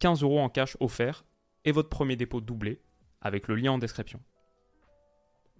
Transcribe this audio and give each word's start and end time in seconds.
15 0.00 0.22
euros 0.22 0.40
en 0.40 0.48
cash 0.48 0.76
offert 0.80 1.24
et 1.64 1.72
votre 1.72 1.90
premier 1.90 2.16
dépôt 2.16 2.40
doublé 2.40 2.80
avec 3.20 3.48
le 3.48 3.54
lien 3.54 3.72
en 3.72 3.78
description. 3.78 4.20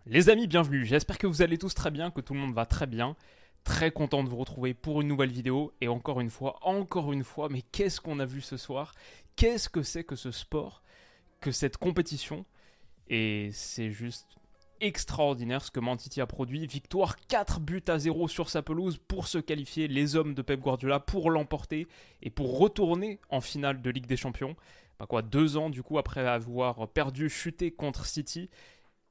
Les 0.07 0.31
amis, 0.31 0.47
bienvenue. 0.47 0.87
J'espère 0.87 1.19
que 1.19 1.27
vous 1.27 1.43
allez 1.43 1.59
tous 1.59 1.75
très 1.75 1.91
bien, 1.91 2.11
que 2.11 2.23
tout 2.23 2.33
le 2.33 2.41
monde 2.41 2.55
va 2.55 2.65
très 2.65 2.87
bien. 2.87 3.17
Très 3.65 3.91
content 3.91 4.25
de 4.25 4.31
vous 4.31 4.39
retrouver 4.39 4.73
pour 4.73 5.03
une 5.03 5.09
nouvelle 5.09 5.31
vidéo. 5.31 5.75
Et 5.83 5.89
encore 5.89 6.23
une 6.23 6.31
fois, 6.31 6.59
encore 6.63 7.13
une 7.13 7.23
fois, 7.23 7.51
mais 7.51 7.61
qu'est-ce 7.61 8.01
qu'on 8.01 8.19
a 8.19 8.25
vu 8.25 8.41
ce 8.41 8.57
soir? 8.57 8.95
Qu'est-ce 9.37 9.69
que 9.69 9.83
c'est 9.83 10.05
que 10.05 10.17
ce 10.17 10.31
sport? 10.31 10.83
Que 11.43 11.53
cette 11.53 11.77
compétition? 11.77 12.47
Et 13.09 13.51
c'est 13.53 13.91
juste 13.91 14.39
extraordinaire 14.81 15.63
ce 15.63 15.71
que 15.71 15.81
Mantiti 15.81 16.21
a 16.21 16.27
produit. 16.27 16.67
Victoire 16.67 17.17
4 17.29 17.61
buts 17.61 17.83
à 17.89 17.99
0 17.99 18.29
sur 18.29 18.49
sa 18.49 18.63
pelouse 18.63 18.99
pour 19.09 19.27
se 19.27 19.39
qualifier, 19.39 19.89
les 19.89 20.17
hommes 20.17 20.35
de 20.35 20.43
Pep 20.43 20.61
Guardiola, 20.61 21.01
pour 21.01 21.31
l'emporter 21.31 21.87
et 22.23 22.31
pour 22.31 22.59
retourner 22.59 23.21
en 23.31 23.41
finale 23.41 23.83
de 23.83 23.91
Ligue 23.91 24.07
des 24.07 24.17
Champions 24.17 24.57
quoi, 25.07 25.23
deux 25.23 25.57
ans 25.57 25.71
du 25.71 25.83
coup 25.83 25.99
après 25.99 26.27
avoir 26.27 26.89
perdu, 26.89 27.29
chuté 27.29 27.71
contre 27.71 28.07
City 28.07 28.51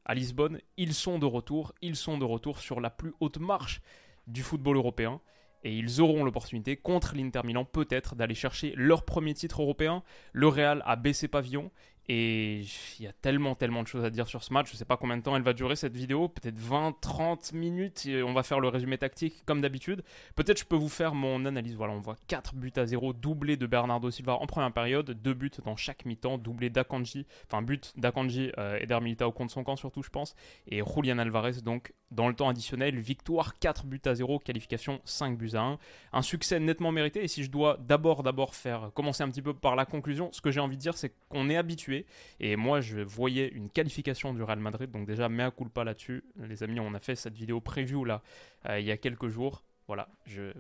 à 0.06 0.14
Lisbonne, 0.16 0.60
ils 0.78 0.94
sont 0.94 1.20
de 1.20 1.26
retour, 1.26 1.74
ils 1.82 1.96
sont 1.96 2.18
de 2.18 2.26
retour 2.26 2.60
sur 2.60 2.82
la 2.82 2.90
plus 2.90 3.14
haute 3.20 3.38
marche 3.38 3.82
du 4.28 4.42
football 4.42 4.78
européen 4.78 5.22
et 5.64 5.76
ils 5.76 6.02
auront 6.02 6.24
l'opportunité 6.24 6.78
contre 6.78 7.16
l'Inter 7.16 7.42
Milan 7.44 7.66
peut-être 7.66 8.16
d'aller 8.16 8.34
chercher 8.34 8.74
leur 8.76 9.04
premier 9.04 9.34
titre 9.34 9.62
européen. 9.62 10.04
Le 10.32 10.48
Real 10.48 10.82
a 10.86 10.96
baissé 10.96 11.28
pavillon 11.28 11.70
et 12.12 12.62
il 12.98 13.06
y 13.06 13.08
a 13.08 13.14
tellement, 13.14 13.54
tellement 13.54 13.84
de 13.84 13.88
choses 13.88 14.04
à 14.04 14.10
dire 14.10 14.28
sur 14.28 14.44
ce 14.44 14.52
match. 14.52 14.70
Je 14.70 14.74
ne 14.74 14.78
sais 14.78 14.86
pas 14.86 14.98
combien 14.98 15.16
de 15.16 15.22
temps 15.22 15.36
elle 15.36 15.44
va 15.44 15.54
durer 15.54 15.76
cette 15.76 15.96
vidéo. 15.96 16.28
Peut-être 16.28 16.58
20, 16.58 16.96
30 17.00 17.54
minutes. 17.54 18.08
Et 18.08 18.24
on 18.24 18.34
va 18.34 18.42
faire 18.42 18.60
le 18.60 18.68
résumé 18.68 18.98
tactique 18.98 19.44
comme 19.46 19.62
d'habitude. 19.62 20.04
Peut-être 20.36 20.58
je 20.58 20.66
peux 20.66 20.76
vous 20.76 20.90
faire 20.90 21.14
mon 21.14 21.46
analyse. 21.46 21.76
Voilà, 21.76 21.94
on 21.94 22.00
voit 22.00 22.16
4 22.28 22.56
buts 22.56 22.74
à 22.78 22.88
0, 22.88 23.14
doublé 23.14 23.58
de 23.58 23.68
Bernardo 23.68 24.10
Silva 24.10 24.34
en 24.34 24.48
première 24.48 24.74
période. 24.74 25.12
2 25.12 25.34
buts 25.36 25.52
dans 25.64 25.76
chaque 25.76 26.04
mi-temps, 26.06 26.40
doublé 26.40 26.72
d'Akanji. 26.72 27.28
Enfin, 27.46 27.62
but 27.62 27.94
d'Akanji 27.96 28.52
euh, 28.58 28.80
et 28.82 28.88
d'Hermilitao 28.88 29.32
contre 29.32 29.54
son 29.54 29.64
camp 29.64 29.76
surtout, 29.76 30.02
je 30.02 30.10
pense. 30.10 30.36
Et 30.68 30.82
Julian 30.82 31.20
Alvarez, 31.20 31.62
donc, 31.64 31.94
dans 32.10 32.28
le 32.28 32.34
temps 32.34 32.50
additionnel, 32.50 32.98
victoire 32.98 33.60
4 33.60 33.86
buts 33.86 34.02
à 34.06 34.16
0, 34.16 34.40
qualification 34.40 35.00
5 35.06 35.38
buts 35.38 35.52
à 35.54 35.62
1. 35.62 35.78
Un 36.14 36.22
succès 36.24 36.60
nettement 36.60 36.92
mérité. 36.92 37.24
Et 37.24 37.28
si 37.28 37.44
je 37.44 37.52
dois 37.52 37.78
d'abord, 37.78 38.24
d'abord 38.24 38.56
faire 38.56 38.90
commencer 38.96 39.22
un 39.22 39.30
petit 39.30 39.44
peu 39.44 39.54
par 39.54 39.76
la 39.76 39.86
conclusion, 39.86 40.30
ce 40.32 40.42
que 40.42 40.50
j'ai 40.50 40.60
envie 40.60 40.76
de 40.76 40.82
dire, 40.82 40.98
c'est 40.98 41.14
qu'on 41.30 41.52
est 41.52 41.56
habitué 41.56 41.99
et 42.40 42.56
moi, 42.56 42.82
je 42.82 43.00
voyais 43.00 43.48
une 43.48 43.70
qualification 43.70 44.34
du 44.34 44.44
Real 44.44 44.60
Madrid. 44.60 44.92
Donc 44.92 45.08
déjà, 45.08 45.30
mea 45.30 45.52
culpa 45.52 45.84
là-dessus. 45.84 46.24
Les 46.48 46.64
amis, 46.64 46.80
on 46.80 46.94
a 46.94 47.00
fait 47.00 47.16
cette 47.16 47.36
vidéo 47.36 47.62
preview 47.62 48.06
là 48.06 48.22
euh, 48.68 48.80
il 48.80 48.86
y 48.86 48.92
a 48.92 48.98
quelques 48.98 49.30
jours. 49.30 49.64
Voilà, 49.88 50.08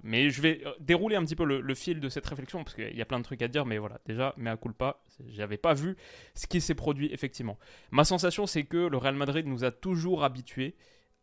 mais 0.01 0.31
je 0.31 0.41
vais 0.41 0.59
euh, 0.65 0.71
dérouler 0.79 1.15
un 1.15 1.23
petit 1.23 1.35
peu 1.35 1.45
le, 1.45 1.75
fil 1.75 1.99
de 1.99 2.09
cette 2.09 2.25
réflexion 2.25 2.63
parce 2.63 2.73
qu'il 2.73 2.97
y 2.97 3.01
a 3.01 3.05
plein 3.05 3.19
de 3.19 3.23
trucs 3.23 3.43
à 3.43 3.47
dire, 3.47 3.63
mais 3.63 3.77
voilà, 3.77 3.99
déjà, 4.07 4.33
mea 4.37 4.57
culpa, 4.57 5.03
j'avais 5.27 5.57
pas 5.57 5.75
vu 5.75 5.95
ce 6.33 6.47
qui 6.47 6.59
s'est 6.59 6.73
produit 6.73 7.13
effectivement. 7.13 7.59
Ma 7.91 8.05
sensation, 8.05 8.47
c'est 8.47 8.63
que 8.63 8.87
le 8.87 8.97
Real 8.97 9.13
Madrid 9.13 9.45
nous 9.45 9.63
a 9.63 9.69
toujours 9.69 10.23
habitués 10.23 10.75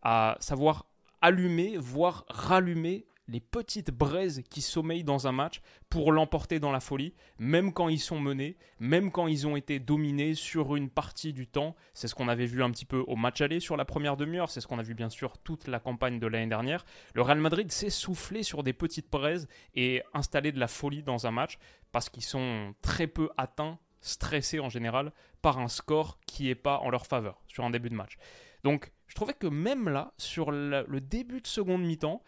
à 0.03 0.37
savoir 0.38 0.87
allumer, 1.21 1.77
voire 1.78 2.25
rallumer 2.28 3.06
les 3.28 3.41
petites 3.41 3.91
braises 3.91 4.42
qui 4.50 4.62
sommeillent 4.62 5.04
dans 5.04 5.26
un 5.26 5.32
match 5.32 5.60
pour 5.88 6.12
l'emporter 6.12 6.60
dans 6.60 6.72
la 6.72 6.81
folie, 6.81 7.14
même 7.38 7.72
quand 7.72 7.88
ils 7.88 8.00
sont 8.00 8.20
menés, 8.20 8.56
même 8.78 9.10
quand 9.10 9.26
ils 9.26 9.47
ont 9.47 9.56
été 9.56 9.78
dominés 9.81 10.34
sur 10.34 10.76
une 10.76 10.91
partie 10.91 11.32
du 11.32 11.47
temps. 11.47 11.75
C'est 11.94 12.09
ce 12.09 12.15
qu'on 12.15 12.28
avait 12.28 12.47
vu 12.47 12.62
un 12.62 12.70
petit 12.70 12.84
peu 12.84 13.04
au 13.06 13.16
match 13.16 13.41
aller 13.41 13.60
sur 13.60 13.76
la 13.76 13.84
première 13.84 14.16
demi-heure, 14.16 14.50
c'est 14.50 14.60
ce 14.60 14.66
qu'on 14.66 14.78
a 14.78 14.82
vu 14.82 14.94
bien 14.94 15.10
sûr 15.10 15.38
toute 15.38 15.66
la 15.66 15.81
campagne 15.81 16.19
de 16.19 16.26
l'année 16.26 16.47
dernière. 16.47 16.84
Le 17.15 17.22
Real 17.22 17.38
Madrid 17.38 17.70
s'est 17.72 17.91
soufflé 17.91 18.42
sur 18.42 18.62
des 18.62 18.72
petites 18.72 19.10
braises 19.10 19.48
et 19.75 20.03
installé 20.15 20.53
de 20.53 20.60
la 20.60 20.69
folie 20.69 21.03
dans 21.03 21.26
un 21.26 21.31
match 21.31 21.59
parce 21.92 22.09
qu'ils 22.09 22.25
sont 22.25 22.75
très 22.82 23.06
peu 23.06 23.31
atteints, 23.36 23.78
stressés 24.00 24.60
en 24.60 24.69
général, 24.69 25.12
par 25.42 25.59
un 25.59 25.69
score 25.69 26.19
qui 26.26 26.44
n'est 26.44 26.54
pas 26.54 26.78
en 26.78 26.91
leur 26.91 27.06
faveur 27.06 27.41
sur 27.48 27.65
un 27.65 27.70
début 27.70 27.91
de 27.91 27.94
match. 27.94 28.19
Donc 28.65 28.92
je 29.06 29.15
trouvais 29.15 29.34
que 29.34 29.47
même 29.47 29.88
là, 29.88 30.12
sur 30.19 30.50
le 30.50 31.00
début 31.00 31.41
de 31.41 31.47
seconde 31.47 31.82
mi-temps, 31.82 32.22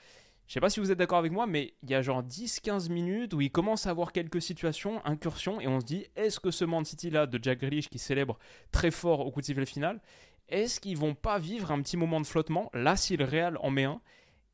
je 0.48 0.54
sais 0.54 0.60
pas 0.60 0.70
si 0.70 0.80
vous 0.80 0.90
êtes 0.90 0.98
d'accord 0.98 1.18
avec 1.18 1.30
moi, 1.30 1.46
mais 1.46 1.74
il 1.82 1.90
y 1.90 1.94
a 1.94 2.00
genre 2.00 2.22
10-15 2.22 2.90
minutes 2.90 3.34
où 3.34 3.42
il 3.42 3.50
commence 3.50 3.86
à 3.86 3.90
avoir 3.90 4.12
quelques 4.12 4.40
situations, 4.40 5.04
incursions, 5.04 5.60
et 5.60 5.68
on 5.68 5.78
se 5.78 5.84
dit 5.84 6.06
est-ce 6.16 6.40
que 6.40 6.50
ce 6.50 6.64
Man 6.64 6.86
City 6.86 7.10
là 7.10 7.26
de 7.26 7.38
Jack 7.40 7.60
Grealish 7.60 7.90
qui 7.90 7.98
célèbre 7.98 8.38
très 8.72 8.90
fort 8.90 9.20
au 9.20 9.30
coup 9.30 9.42
de 9.42 9.46
sifflet 9.46 9.66
final, 9.66 10.00
est-ce 10.48 10.80
qu'ils 10.80 10.96
vont 10.96 11.14
pas 11.14 11.38
vivre 11.38 11.70
un 11.70 11.82
petit 11.82 11.98
moment 11.98 12.18
de 12.18 12.26
flottement? 12.26 12.70
Là, 12.72 12.96
si 12.96 13.18
le 13.18 13.26
Real 13.26 13.58
en 13.60 13.68
met 13.68 13.84
un, 13.84 14.00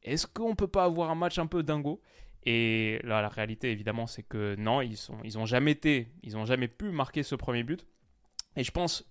est-ce 0.03 0.27
qu'on 0.27 0.57
peut 0.57 0.67
pas 0.67 0.83
avoir 0.83 1.11
un 1.11 1.15
match 1.15 1.39
un 1.39 1.47
peu 1.47 1.63
dingo? 1.63 2.03
Et 2.45 2.99
là, 3.05 3.23
la 3.23 3.29
réalité 3.29 3.71
évidemment, 3.71 4.09
c'est 4.09 4.25
que 4.25 4.57
non, 4.57 4.81
ils 4.81 4.97
sont, 4.97 5.17
ils 5.23 5.39
ont 5.39 5.47
jamais 5.47 5.71
été, 5.71 6.09
ils 6.25 6.37
ont 6.37 6.45
jamais 6.45 6.67
pu 6.67 6.91
marquer 6.91 7.23
ce 7.23 7.37
premier 7.37 7.63
but. 7.63 7.87
Et 8.57 8.65
je 8.65 8.73
pense, 8.73 9.09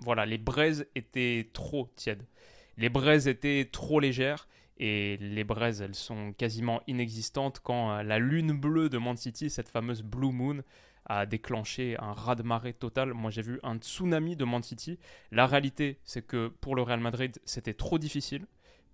voilà, 0.00 0.26
les 0.26 0.38
braises 0.38 0.88
étaient 0.96 1.50
trop 1.52 1.88
tièdes. 1.94 2.26
Les 2.76 2.88
braises 2.88 3.28
étaient 3.28 3.68
trop 3.70 4.00
légères 4.00 4.48
et 4.78 5.16
les 5.18 5.44
braises, 5.44 5.80
elles 5.80 5.94
sont 5.94 6.32
quasiment 6.32 6.82
inexistantes 6.86 7.60
quand 7.60 7.92
euh, 7.92 8.02
la 8.02 8.18
lune 8.18 8.52
bleue 8.52 8.88
de 8.88 8.98
Man 8.98 9.16
City, 9.16 9.48
cette 9.48 9.68
fameuse 9.68 10.02
Blue 10.02 10.32
Moon, 10.32 10.62
a 11.06 11.24
déclenché 11.24 11.96
un 11.98 12.12
raz-de-marée 12.12 12.74
total. 12.74 13.14
Moi, 13.14 13.30
j'ai 13.30 13.42
vu 13.42 13.60
un 13.62 13.76
tsunami 13.76 14.36
de 14.36 14.44
Man 14.44 14.62
City. 14.62 14.98
La 15.30 15.46
réalité, 15.46 16.00
c'est 16.04 16.26
que 16.26 16.48
pour 16.48 16.74
le 16.74 16.82
Real 16.82 17.00
Madrid, 17.00 17.38
c'était 17.44 17.74
trop 17.74 17.98
difficile 17.98 18.46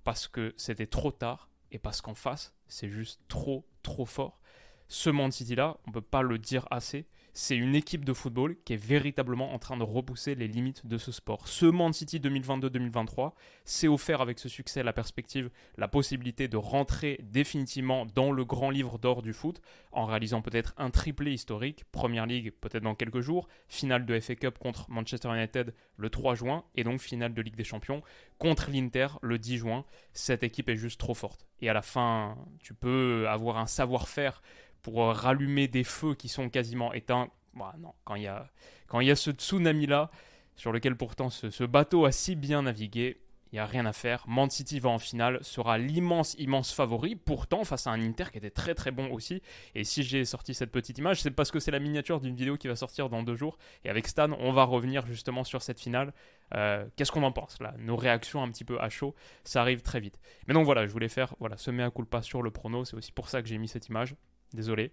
parce 0.05 0.29
que 0.29 0.53
c'était 0.57 0.87
trop 0.87 1.11
tard 1.11 1.49
et 1.71 1.79
parce 1.79 2.01
qu'en 2.03 2.15
face, 2.15 2.55
c'est 2.69 2.89
juste 2.89 3.21
trop, 3.29 3.67
trop 3.83 4.05
fort. 4.05 4.41
Ce 4.89 5.11
Man 5.11 5.33
City-là, 5.33 5.79
on 5.87 5.91
ne 5.91 5.95
peut 5.95 6.01
pas 6.03 6.23
le 6.23 6.39
dire 6.39 6.67
assez, 6.71 7.07
c'est 7.35 7.57
une 7.57 7.75
équipe 7.75 8.05
de 8.05 8.13
football 8.13 8.57
qui 8.65 8.75
est 8.75 8.85
véritablement 8.85 9.55
en 9.55 9.59
train 9.59 9.77
de 9.77 9.83
repousser 9.83 10.35
les 10.35 10.49
limites 10.49 10.87
de 10.87 10.99
ce 10.99 11.13
sport. 11.13 11.49
Ce 11.49 11.65
Man 11.65 11.93
City 11.93 12.21
2022-2023 12.21 13.33
s'est 13.65 13.89
offert 13.89 14.21
avec 14.21 14.39
ce 14.39 14.49
succès 14.49 14.83
la 14.83 14.93
perspective, 14.93 15.51
la 15.79 15.89
possibilité 15.89 16.49
de 16.49 16.57
rentrer 16.57 17.21
définitivement 17.23 18.07
dans 18.07 18.33
le 18.33 18.45
grand 18.45 18.71
livre 18.71 18.99
d'or 18.99 19.23
du 19.23 19.33
foot 19.33 19.63
en 19.93 20.05
réalisant 20.05 20.43
peut-être 20.43 20.75
un 20.77 20.91
triplé 20.91 21.33
historique, 21.33 21.85
Première 21.91 22.27
Ligue 22.27 22.53
peut-être 22.61 22.83
dans 22.83 22.95
quelques 22.95 23.21
jours, 23.21 23.49
finale 23.69 24.05
de 24.05 24.21
FA 24.21 24.35
Cup 24.35 24.59
contre 24.59 24.91
Manchester 24.91 25.29
United 25.35 25.75
le 25.97 26.11
3 26.11 26.35
juin 26.35 26.65
et 26.75 26.85
donc 26.85 27.01
finale 27.01 27.35
de 27.35 27.43
Ligue 27.43 27.57
des 27.57 27.65
Champions 27.65 28.03
contre 28.39 28.71
l'Inter 28.71 29.09
le 29.23 29.39
10 29.39 29.59
juin. 29.59 29.85
Cette 30.13 30.43
équipe 30.43 30.69
est 30.69 30.77
juste 30.77 31.01
trop 31.01 31.15
forte. 31.15 31.47
Et 31.61 31.69
à 31.69 31.73
la 31.73 31.83
fin, 31.83 32.37
tu 32.61 32.75
peux 32.75 33.27
avoir 33.29 33.59
un 33.59 33.67
savoir-faire 33.67 34.43
pour 34.83 35.07
rallumer 35.07 35.69
des 35.69 35.85
feux 35.85 36.15
qui 36.15 36.29
sont 36.29 36.49
quasiment 36.49 36.93
éteints. 36.93 37.31
Bah, 37.55 37.75
non, 37.79 37.93
quand 38.05 38.17
il 38.17 38.25
y 38.25 38.29
a, 38.29 38.51
quand 38.87 39.01
il 39.01 39.09
y 39.09 39.11
a 39.11 39.17
ce 39.17 39.31
tsunami-là, 39.31 40.11
sur 40.57 40.73
lequel 40.73 40.97
pourtant 40.97 41.31
ce, 41.31 41.65
bateau 41.65 42.05
a 42.05 42.13
si 42.13 42.37
bien 42.37 42.63
navigué, 42.63 43.19
il 43.53 43.57
n'y 43.57 43.59
a 43.59 43.67
rien 43.67 43.85
à 43.85 43.93
faire. 43.93 44.25
Man 44.27 44.49
City 44.49 44.81
va 44.81 44.89
en 44.89 44.99
finale, 44.99 45.39
sera 45.43 45.77
l'immense, 45.77 46.35
immense 46.39 46.73
favori, 46.73 47.17
pourtant 47.17 47.65
face 47.65 47.87
à 47.87 47.91
un 47.91 48.01
Inter 48.01 48.25
qui 48.33 48.39
était 48.39 48.51
très 48.51 48.75
très 48.75 48.91
bon 48.91 49.11
aussi. 49.13 49.43
Et 49.75 49.85
si 49.85 50.03
j'ai 50.03 50.25
sorti 50.25 50.55
cette 50.55 50.71
petite 50.71 50.97
image, 50.97 51.21
c'est 51.21 51.31
parce 51.31 51.51
que 51.51 51.61
c'est 51.61 51.71
la 51.71 51.79
miniature 51.79 52.21
d'une 52.21 52.35
vidéo 52.35 52.57
qui 52.57 52.69
va 52.69 52.77
sortir 52.77 53.11
dans 53.11 53.23
deux 53.23 53.35
jours. 53.35 53.59
Et 53.85 53.91
avec 53.91 54.09
Stan, 54.09 54.31
on 54.39 54.53
va 54.53 54.65
revenir 54.65 55.05
justement 55.07 55.45
sur 55.45 55.61
cette 55.61 55.81
finale. 55.81 56.15
Euh, 56.55 56.87
qu'est-ce 56.97 57.13
qu'on 57.13 57.25
en 57.25 57.33
pense 57.33 57.61
là? 57.61 57.75
Nos 57.79 57.97
réactions 57.97 58.43
un 58.43 58.51
petit 58.51 58.65
peu 58.65 58.81
à 58.81 58.89
chaud, 58.89 59.15
ça 59.45 59.61
arrive 59.61 59.83
très 59.83 60.01
vite. 60.01 60.19
Mais 60.49 60.55
donc 60.55 60.65
voilà, 60.65 60.87
je 60.87 60.93
voulais 60.93 61.09
faire 61.11 61.35
voilà, 61.39 61.59
semer 61.59 61.83
un 61.83 61.91
coup 61.91 62.07
pas 62.07 62.23
sur 62.23 62.41
le 62.41 62.51
prono, 62.51 62.87
c'est 62.87 62.97
aussi 62.97 63.13
pour 63.13 63.29
ça 63.29 63.43
que 63.43 63.49
j'ai 63.49 63.59
mis 63.59 63.69
cette 63.69 63.89
image 63.89 64.17
désolé. 64.55 64.93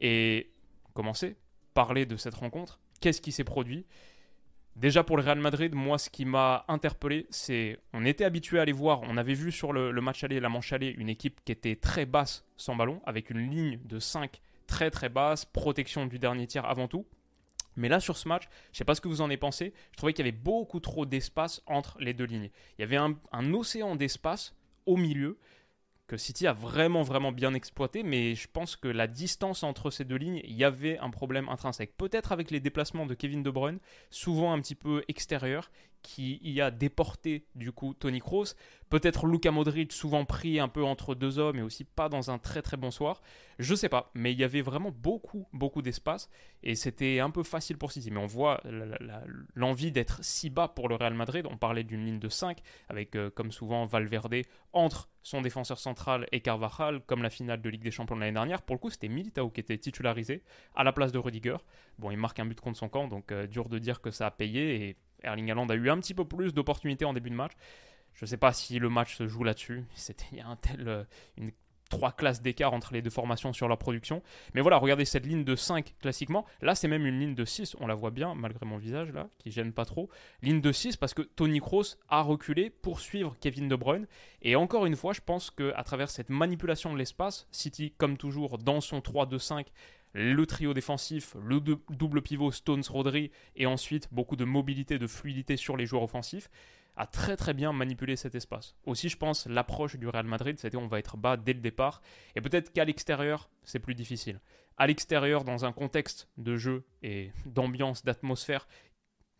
Et 0.00 0.50
commencer, 0.94 1.36
parler 1.74 2.06
de 2.06 2.16
cette 2.16 2.34
rencontre, 2.34 2.80
qu'est-ce 3.00 3.20
qui 3.20 3.32
s'est 3.32 3.44
produit? 3.44 3.86
Déjà 4.76 5.02
pour 5.02 5.16
le 5.16 5.22
Real 5.22 5.38
Madrid, 5.38 5.74
moi 5.74 5.96
ce 5.96 6.10
qui 6.10 6.26
m'a 6.26 6.66
interpellé, 6.68 7.26
c'est 7.30 7.78
on 7.94 8.04
était 8.04 8.24
habitué 8.24 8.58
à 8.58 8.64
les 8.66 8.72
voir, 8.72 9.00
on 9.04 9.16
avait 9.16 9.32
vu 9.32 9.50
sur 9.50 9.72
le, 9.72 9.90
match 10.02 10.22
aller, 10.22 10.38
la 10.38 10.50
manche 10.50 10.72
aller, 10.74 10.94
une 10.98 11.08
équipe 11.08 11.40
qui 11.46 11.52
était 11.52 11.76
très 11.76 12.04
basse 12.04 12.44
sans 12.58 12.76
ballon, 12.76 13.00
avec 13.06 13.30
une 13.30 13.50
ligne 13.50 13.80
de 13.84 13.98
5 13.98 14.38
très 14.66 14.90
très 14.90 15.08
basse, 15.08 15.46
protection 15.46 16.04
du 16.04 16.18
dernier 16.18 16.46
tiers 16.46 16.66
avant 16.66 16.88
tout. 16.88 17.06
Mais 17.76 17.88
là, 17.88 18.00
sur 18.00 18.18
ce 18.18 18.28
match, 18.28 18.48
je 18.72 18.78
sais 18.78 18.84
pas 18.84 18.94
ce 18.94 19.00
que 19.00 19.08
vous 19.08 19.22
en 19.22 19.26
avez 19.26 19.36
pensé, 19.38 19.72
je 19.92 19.96
trouvais 19.96 20.12
qu'il 20.12 20.26
y 20.26 20.28
avait 20.28 20.36
beaucoup 20.36 20.80
trop 20.80 21.06
d'espace 21.06 21.62
entre 21.66 21.96
les 21.98 22.12
deux 22.12 22.24
lignes. 22.24 22.50
Il 22.78 22.82
y 22.82 22.84
avait 22.84 22.96
un 22.96 23.54
océan 23.54 23.96
d'espace 23.96 24.54
au 24.84 24.96
milieu 24.96 25.38
que 26.06 26.16
City 26.16 26.46
a 26.46 26.52
vraiment 26.52 27.02
vraiment 27.02 27.32
bien 27.32 27.54
exploité, 27.54 28.02
mais 28.02 28.34
je 28.34 28.48
pense 28.52 28.76
que 28.76 28.88
la 28.88 29.06
distance 29.06 29.62
entre 29.62 29.90
ces 29.90 30.04
deux 30.04 30.16
lignes, 30.16 30.40
il 30.44 30.54
y 30.54 30.64
avait 30.64 30.98
un 30.98 31.10
problème 31.10 31.48
intrinsèque. 31.48 31.96
Peut-être 31.96 32.32
avec 32.32 32.50
les 32.50 32.60
déplacements 32.60 33.06
de 33.06 33.14
Kevin 33.14 33.42
De 33.42 33.50
Bruyne, 33.50 33.78
souvent 34.10 34.52
un 34.52 34.60
petit 34.60 34.74
peu 34.74 35.02
extérieurs, 35.08 35.70
qui 36.06 36.38
y 36.44 36.60
a 36.60 36.70
déporté 36.70 37.46
du 37.56 37.72
coup 37.72 37.92
Tony 37.92 38.20
Kroos. 38.20 38.54
Peut-être 38.90 39.26
Luka 39.26 39.50
Modric 39.50 39.92
souvent 39.92 40.24
pris 40.24 40.60
un 40.60 40.68
peu 40.68 40.84
entre 40.84 41.16
deux 41.16 41.40
hommes 41.40 41.58
et 41.58 41.62
aussi 41.62 41.82
pas 41.82 42.08
dans 42.08 42.30
un 42.30 42.38
très 42.38 42.62
très 42.62 42.76
bon 42.76 42.92
soir. 42.92 43.20
Je 43.58 43.74
sais 43.74 43.88
pas, 43.88 44.12
mais 44.14 44.30
il 44.30 44.38
y 44.38 44.44
avait 44.44 44.60
vraiment 44.60 44.92
beaucoup 44.92 45.48
beaucoup 45.52 45.82
d'espace 45.82 46.30
et 46.62 46.76
c'était 46.76 47.18
un 47.18 47.30
peu 47.30 47.42
facile 47.42 47.76
pour 47.76 47.90
City. 47.90 48.12
Mais 48.12 48.20
on 48.20 48.26
voit 48.26 48.60
l'envie 49.56 49.90
d'être 49.90 50.20
si 50.22 50.48
bas 50.48 50.68
pour 50.68 50.88
le 50.88 50.94
Real 50.94 51.14
Madrid. 51.14 51.44
On 51.50 51.56
parlait 51.56 51.82
d'une 51.82 52.04
ligne 52.04 52.20
de 52.20 52.28
5 52.28 52.60
avec 52.88 53.16
euh, 53.16 53.28
comme 53.28 53.50
souvent 53.50 53.84
Valverde 53.84 54.42
entre 54.72 55.08
son 55.24 55.42
défenseur 55.42 55.80
central 55.80 56.28
et 56.30 56.40
Carvajal 56.40 57.00
comme 57.00 57.24
la 57.24 57.30
finale 57.30 57.60
de 57.60 57.68
Ligue 57.68 57.82
des 57.82 57.90
Champions 57.90 58.14
de 58.14 58.20
l'année 58.20 58.34
dernière. 58.34 58.62
Pour 58.62 58.76
le 58.76 58.78
coup, 58.78 58.90
c'était 58.90 59.08
Militao 59.08 59.50
qui 59.50 59.60
était 59.60 59.78
titularisé 59.78 60.44
à 60.76 60.84
la 60.84 60.92
place 60.92 61.10
de 61.10 61.18
Rudiger. 61.18 61.56
Bon, 61.98 62.12
il 62.12 62.16
marque 62.16 62.38
un 62.38 62.46
but 62.46 62.60
contre 62.60 62.78
son 62.78 62.88
camp, 62.88 63.08
donc 63.08 63.32
euh, 63.32 63.48
dur 63.48 63.68
de 63.68 63.80
dire 63.80 64.00
que 64.00 64.12
ça 64.12 64.26
a 64.26 64.30
payé 64.30 64.88
et 64.88 64.96
Erling 65.22 65.50
Haaland 65.50 65.68
a 65.68 65.74
eu 65.74 65.90
un 65.90 65.98
petit 65.98 66.14
peu 66.14 66.24
plus 66.24 66.52
d'opportunités 66.52 67.04
en 67.04 67.12
début 67.12 67.30
de 67.30 67.34
match. 67.34 67.52
Je 68.14 68.24
ne 68.24 68.28
sais 68.28 68.36
pas 68.36 68.52
si 68.52 68.78
le 68.78 68.88
match 68.88 69.16
se 69.16 69.28
joue 69.28 69.44
là-dessus. 69.44 69.84
C'était 69.94 70.26
il 70.32 70.38
y 70.38 70.40
a 70.40 70.48
un 70.48 70.56
tel, 70.56 70.88
euh, 70.88 71.04
une 71.36 71.50
trois 71.88 72.12
classes 72.12 72.42
d'écart 72.42 72.72
entre 72.72 72.92
les 72.92 73.02
deux 73.02 73.10
formations 73.10 73.52
sur 73.52 73.68
leur 73.68 73.78
production. 73.78 74.22
Mais 74.54 74.60
voilà, 74.60 74.78
regardez 74.78 75.04
cette 75.04 75.26
ligne 75.26 75.44
de 75.44 75.56
5 75.56 75.94
classiquement. 76.00 76.44
Là, 76.60 76.74
c'est 76.74 76.88
même 76.88 77.06
une 77.06 77.18
ligne 77.18 77.34
de 77.34 77.44
6, 77.44 77.76
on 77.80 77.86
la 77.86 77.94
voit 77.94 78.10
bien, 78.10 78.34
malgré 78.34 78.64
mon 78.66 78.76
visage 78.76 79.12
là, 79.12 79.28
qui 79.38 79.50
gêne 79.50 79.72
pas 79.72 79.84
trop. 79.84 80.08
Ligne 80.42 80.60
de 80.60 80.72
6 80.72 80.96
parce 80.96 81.14
que 81.14 81.22
Tony 81.22 81.60
Kroos 81.60 81.96
a 82.08 82.22
reculé 82.22 82.70
pour 82.70 83.00
suivre 83.00 83.36
Kevin 83.40 83.68
De 83.68 83.76
Bruyne. 83.76 84.06
Et 84.42 84.56
encore 84.56 84.86
une 84.86 84.96
fois, 84.96 85.12
je 85.12 85.20
pense 85.20 85.50
qu'à 85.50 85.82
travers 85.84 86.10
cette 86.10 86.30
manipulation 86.30 86.92
de 86.92 86.98
l'espace, 86.98 87.46
City, 87.50 87.92
comme 87.96 88.16
toujours, 88.16 88.58
dans 88.58 88.80
son 88.80 88.98
3-2-5, 88.98 89.66
le 90.18 90.46
trio 90.46 90.72
défensif, 90.72 91.36
le 91.44 91.60
double 91.60 92.22
pivot 92.22 92.50
Stones-Rodri, 92.50 93.30
et 93.54 93.66
ensuite 93.66 94.08
beaucoup 94.12 94.36
de 94.36 94.46
mobilité, 94.46 94.98
de 94.98 95.06
fluidité 95.06 95.58
sur 95.58 95.76
les 95.76 95.84
joueurs 95.84 96.04
offensifs, 96.04 96.48
a 96.96 97.06
très 97.06 97.36
très 97.36 97.52
bien 97.52 97.74
manipulé 97.74 98.16
cet 98.16 98.34
espace. 98.34 98.74
Aussi, 98.86 99.10
je 99.10 99.18
pense, 99.18 99.46
l'approche 99.46 99.96
du 99.96 100.08
Real 100.08 100.24
Madrid, 100.24 100.58
c'était 100.58 100.78
on 100.78 100.86
va 100.86 100.98
être 100.98 101.18
bas 101.18 101.36
dès 101.36 101.52
le 101.52 101.60
départ, 101.60 102.00
et 102.34 102.40
peut-être 102.40 102.72
qu'à 102.72 102.86
l'extérieur, 102.86 103.50
c'est 103.62 103.78
plus 103.78 103.94
difficile. 103.94 104.40
À 104.78 104.86
l'extérieur, 104.86 105.44
dans 105.44 105.66
un 105.66 105.72
contexte 105.72 106.30
de 106.38 106.56
jeu 106.56 106.84
et 107.02 107.30
d'ambiance, 107.44 108.02
d'atmosphère 108.02 108.66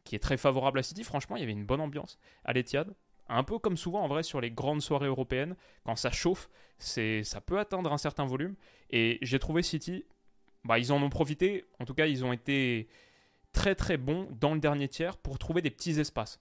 qui 0.05 0.15
est 0.15 0.19
très 0.21 0.37
favorable 0.37 0.79
à 0.79 0.83
City, 0.83 1.05
franchement, 1.05 1.37
il 1.37 1.41
y 1.41 1.43
avait 1.43 1.53
une 1.53 1.65
bonne 1.65 1.81
ambiance 1.81 2.19
à 2.45 2.53
l'Etihad. 2.53 2.95
Un 3.29 3.45
peu 3.45 3.59
comme 3.59 3.77
souvent 3.79 4.03
en 4.03 4.09
vrai 4.09 4.23
sur 4.23 4.41
les 4.41 4.51
grandes 4.51 4.83
soirées 4.83 5.09
européennes, 5.09 5.57
quand 5.85 5.97
ça 5.97 6.11
chauffe, 6.11 6.49
c'est 6.79 7.25
ça 7.25 7.41
peut 7.41 7.59
atteindre 7.59 7.93
un 7.93 7.99
certain 7.99 8.25
volume. 8.25 8.55
Et 8.91 9.19
j'ai 9.23 9.39
trouvé 9.39 9.63
City 9.63 10.05
bah, 10.67 10.79
ils 10.79 10.93
en 10.93 11.03
ont 11.03 11.11
profité. 11.11 11.65
En 11.81 11.85
tout 11.85 11.95
cas, 11.95 12.07
ils 12.07 12.25
ont 12.25 12.33
été 12.33 12.89
très 13.53 13.75
très 13.75 13.97
bons 13.97 14.29
dans 14.41 14.55
le 14.55 14.61
dernier 14.61 14.89
tiers 14.89 15.17
pour 15.17 15.39
trouver 15.39 15.63
des 15.63 15.71
petits 15.71 15.99
espaces. 15.99 16.41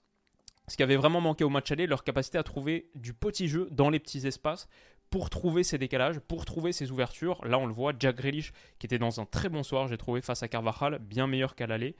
Ce 0.68 0.76
qui 0.76 0.82
avait 0.82 0.96
vraiment 0.96 1.20
manqué 1.20 1.44
au 1.44 1.48
match 1.48 1.70
aller, 1.70 1.86
leur 1.86 2.02
capacité 2.02 2.38
à 2.38 2.42
trouver 2.42 2.90
du 2.94 3.14
petit 3.14 3.48
jeu 3.48 3.68
dans 3.70 3.88
les 3.88 4.00
petits 4.00 4.26
espaces 4.26 4.68
pour 5.10 5.30
trouver 5.30 5.62
ces 5.62 5.78
décalages, 5.78 6.18
pour 6.18 6.44
trouver 6.44 6.72
ces 6.72 6.90
ouvertures. 6.90 7.44
Là, 7.46 7.58
on 7.58 7.66
le 7.66 7.72
voit, 7.72 7.92
Jack 7.98 8.16
Grealish, 8.16 8.52
qui 8.78 8.86
était 8.86 8.98
dans 8.98 9.20
un 9.20 9.24
très 9.24 9.48
bon 9.48 9.62
soir, 9.62 9.86
j'ai 9.86 9.96
trouvé, 9.96 10.20
face 10.20 10.42
à 10.42 10.48
Carvajal, 10.48 10.98
bien 10.98 11.26
meilleur 11.26 11.54
qu'à 11.54 11.66
l'aller. 11.66 11.94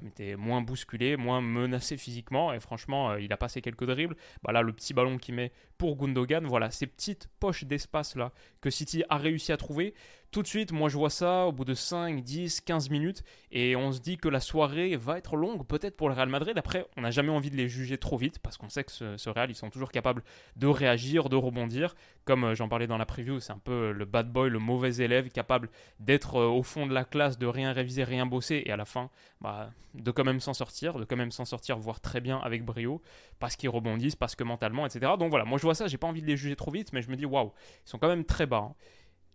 Il 0.00 0.08
était 0.08 0.36
moins 0.36 0.60
bousculé, 0.60 1.16
moins 1.16 1.40
menacé 1.40 1.96
physiquement, 1.96 2.52
et 2.52 2.60
franchement, 2.60 3.10
euh, 3.10 3.20
il 3.20 3.32
a 3.32 3.36
passé 3.36 3.60
quelques 3.62 3.84
dribbles. 3.84 4.16
Bah 4.42 4.52
là, 4.52 4.62
le 4.62 4.72
petit 4.72 4.94
ballon 4.94 5.18
qu'il 5.18 5.34
met 5.34 5.52
pour 5.76 5.96
Gundogan, 5.96 6.46
voilà, 6.46 6.70
ces 6.70 6.86
petites 6.86 7.28
poches 7.40 7.64
d'espace-là 7.64 8.32
que 8.60 8.70
City 8.70 9.02
a 9.08 9.18
réussi 9.18 9.50
à 9.50 9.56
trouver 9.56 9.94
tout 10.32 10.42
de 10.42 10.46
suite, 10.46 10.72
moi 10.72 10.88
je 10.88 10.96
vois 10.96 11.10
ça 11.10 11.44
au 11.44 11.52
bout 11.52 11.66
de 11.66 11.74
5, 11.74 12.22
10, 12.22 12.62
15 12.62 12.88
minutes 12.88 13.22
et 13.50 13.76
on 13.76 13.92
se 13.92 14.00
dit 14.00 14.16
que 14.16 14.28
la 14.28 14.40
soirée 14.40 14.96
va 14.96 15.18
être 15.18 15.36
longue 15.36 15.66
peut-être 15.66 15.94
pour 15.94 16.08
le 16.08 16.14
Real 16.14 16.30
Madrid. 16.30 16.56
Après, 16.56 16.86
on 16.96 17.02
n'a 17.02 17.10
jamais 17.10 17.28
envie 17.28 17.50
de 17.50 17.56
les 17.56 17.68
juger 17.68 17.98
trop 17.98 18.16
vite 18.16 18.38
parce 18.38 18.56
qu'on 18.56 18.70
sait 18.70 18.82
que 18.82 18.90
ce, 18.90 19.28
Real, 19.28 19.50
ils 19.50 19.54
sont 19.54 19.68
toujours 19.68 19.92
capables 19.92 20.24
de 20.56 20.66
réagir, 20.66 21.28
de 21.28 21.36
rebondir. 21.36 21.94
Comme 22.24 22.44
euh, 22.44 22.54
j'en 22.54 22.68
parlais 22.68 22.86
dans 22.86 22.96
la 22.96 23.04
preview, 23.04 23.40
c'est 23.40 23.52
un 23.52 23.58
peu 23.58 23.92
le 23.92 24.04
bad 24.06 24.32
boy, 24.32 24.48
le 24.48 24.58
mauvais 24.58 24.94
élève, 24.96 25.28
capable 25.28 25.68
d'être 26.00 26.36
euh, 26.36 26.46
au 26.46 26.62
fond 26.62 26.86
de 26.86 26.94
la 26.94 27.04
classe, 27.04 27.38
de 27.38 27.46
rien 27.46 27.72
réviser, 27.72 28.02
rien 28.02 28.24
bosser 28.24 28.62
et 28.64 28.72
à 28.72 28.76
la 28.76 28.86
fin, 28.86 29.10
bah, 29.42 29.70
de 29.94 30.10
quand 30.10 30.24
même 30.24 30.40
s'en 30.40 30.54
sortir, 30.54 30.98
de 30.98 31.04
quand 31.04 31.16
même 31.16 31.32
s'en 31.32 31.44
sortir, 31.44 31.78
voire 31.78 32.00
très 32.00 32.22
bien 32.22 32.38
avec 32.38 32.64
brio 32.64 33.02
parce 33.38 33.56
qu'ils 33.56 33.68
rebondissent, 33.68 34.16
parce 34.16 34.34
que 34.34 34.44
mentalement, 34.44 34.86
etc. 34.86 35.12
Donc 35.18 35.28
voilà, 35.28 35.44
moi 35.44 35.58
je 35.58 35.64
vois 35.64 35.74
ça, 35.74 35.88
j'ai 35.88 35.98
pas 35.98 36.06
envie 36.06 36.22
de 36.22 36.26
les 36.26 36.38
juger 36.38 36.56
trop 36.56 36.70
vite, 36.70 36.92
mais 36.94 37.02
je 37.02 37.10
me 37.10 37.16
dis 37.16 37.26
waouh, 37.26 37.52
ils 37.84 37.90
sont 37.90 37.98
quand 37.98 38.08
même 38.08 38.24
très 38.24 38.46
bas. 38.46 38.68
Hein. 38.70 38.74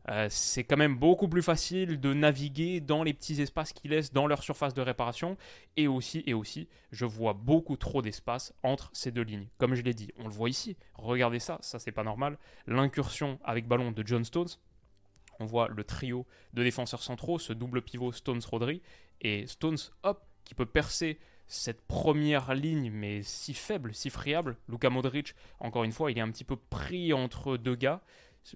Euh, 0.10 0.28
c'est 0.30 0.64
quand 0.64 0.78
même 0.78 0.96
beaucoup 0.96 1.28
plus 1.28 1.42
facile 1.42 2.00
de 2.00 2.14
naviguer 2.14 2.80
dans 2.80 3.04
les 3.04 3.14
petits 3.14 3.42
espaces 3.42 3.74
qu'ils 3.74 3.92
laissent 3.92 4.14
dans 4.14 4.26
leur 4.26 4.42
surface 4.42 4.74
de 4.74 4.82
réparation. 4.82 5.38
Et 5.76 5.88
aussi, 5.88 6.24
et 6.26 6.34
aussi, 6.34 6.68
je 6.92 7.06
vois 7.06 7.34
beaucoup 7.34 7.76
trop 7.76 8.02
d'espace 8.02 8.54
entre 8.64 8.90
ces 8.94 9.12
deux 9.12 9.24
lignes. 9.24 9.48
Comme 9.58 9.76
je 9.76 9.82
l'ai 9.82 9.94
dit, 9.94 10.10
on 10.18 10.26
le 10.26 10.34
voit 10.34 10.50
ici. 10.50 10.78
Regardez 10.96 11.40
ça, 11.40 11.58
ça 11.62 11.80
c'est 11.80 11.92
pas 11.92 12.04
normal. 12.04 12.38
L'incursion 12.68 13.40
avec 13.44 13.68
ballon 13.68 13.92
de 13.92 14.06
John 14.06 14.24
Stones. 14.24 14.48
On 15.40 15.46
voit 15.46 15.68
le 15.68 15.84
trio 15.84 16.26
de 16.54 16.64
défenseurs 16.64 17.04
centraux, 17.04 17.38
ce 17.38 17.54
double 17.54 17.82
pivot 17.82 18.12
Stones-Rodri. 18.12 18.82
Et 19.22 19.46
Stones, 19.46 19.78
hop, 20.04 20.26
qui 20.46 20.56
peut 20.56 20.66
percer 20.66 21.20
cette 21.48 21.82
première 21.82 22.54
ligne, 22.54 22.92
mais 22.92 23.22
si 23.24 23.54
faible, 23.54 23.94
si 23.94 24.10
friable. 24.10 24.58
Luka 24.68 24.90
Modric, 24.90 25.34
encore 25.60 25.84
une 25.84 25.92
fois, 25.92 26.12
il 26.12 26.18
est 26.18 26.22
un 26.22 26.32
petit 26.32 26.44
peu 26.44 26.56
pris 26.56 27.14
entre 27.14 27.58
deux 27.58 27.76
gars 27.76 28.02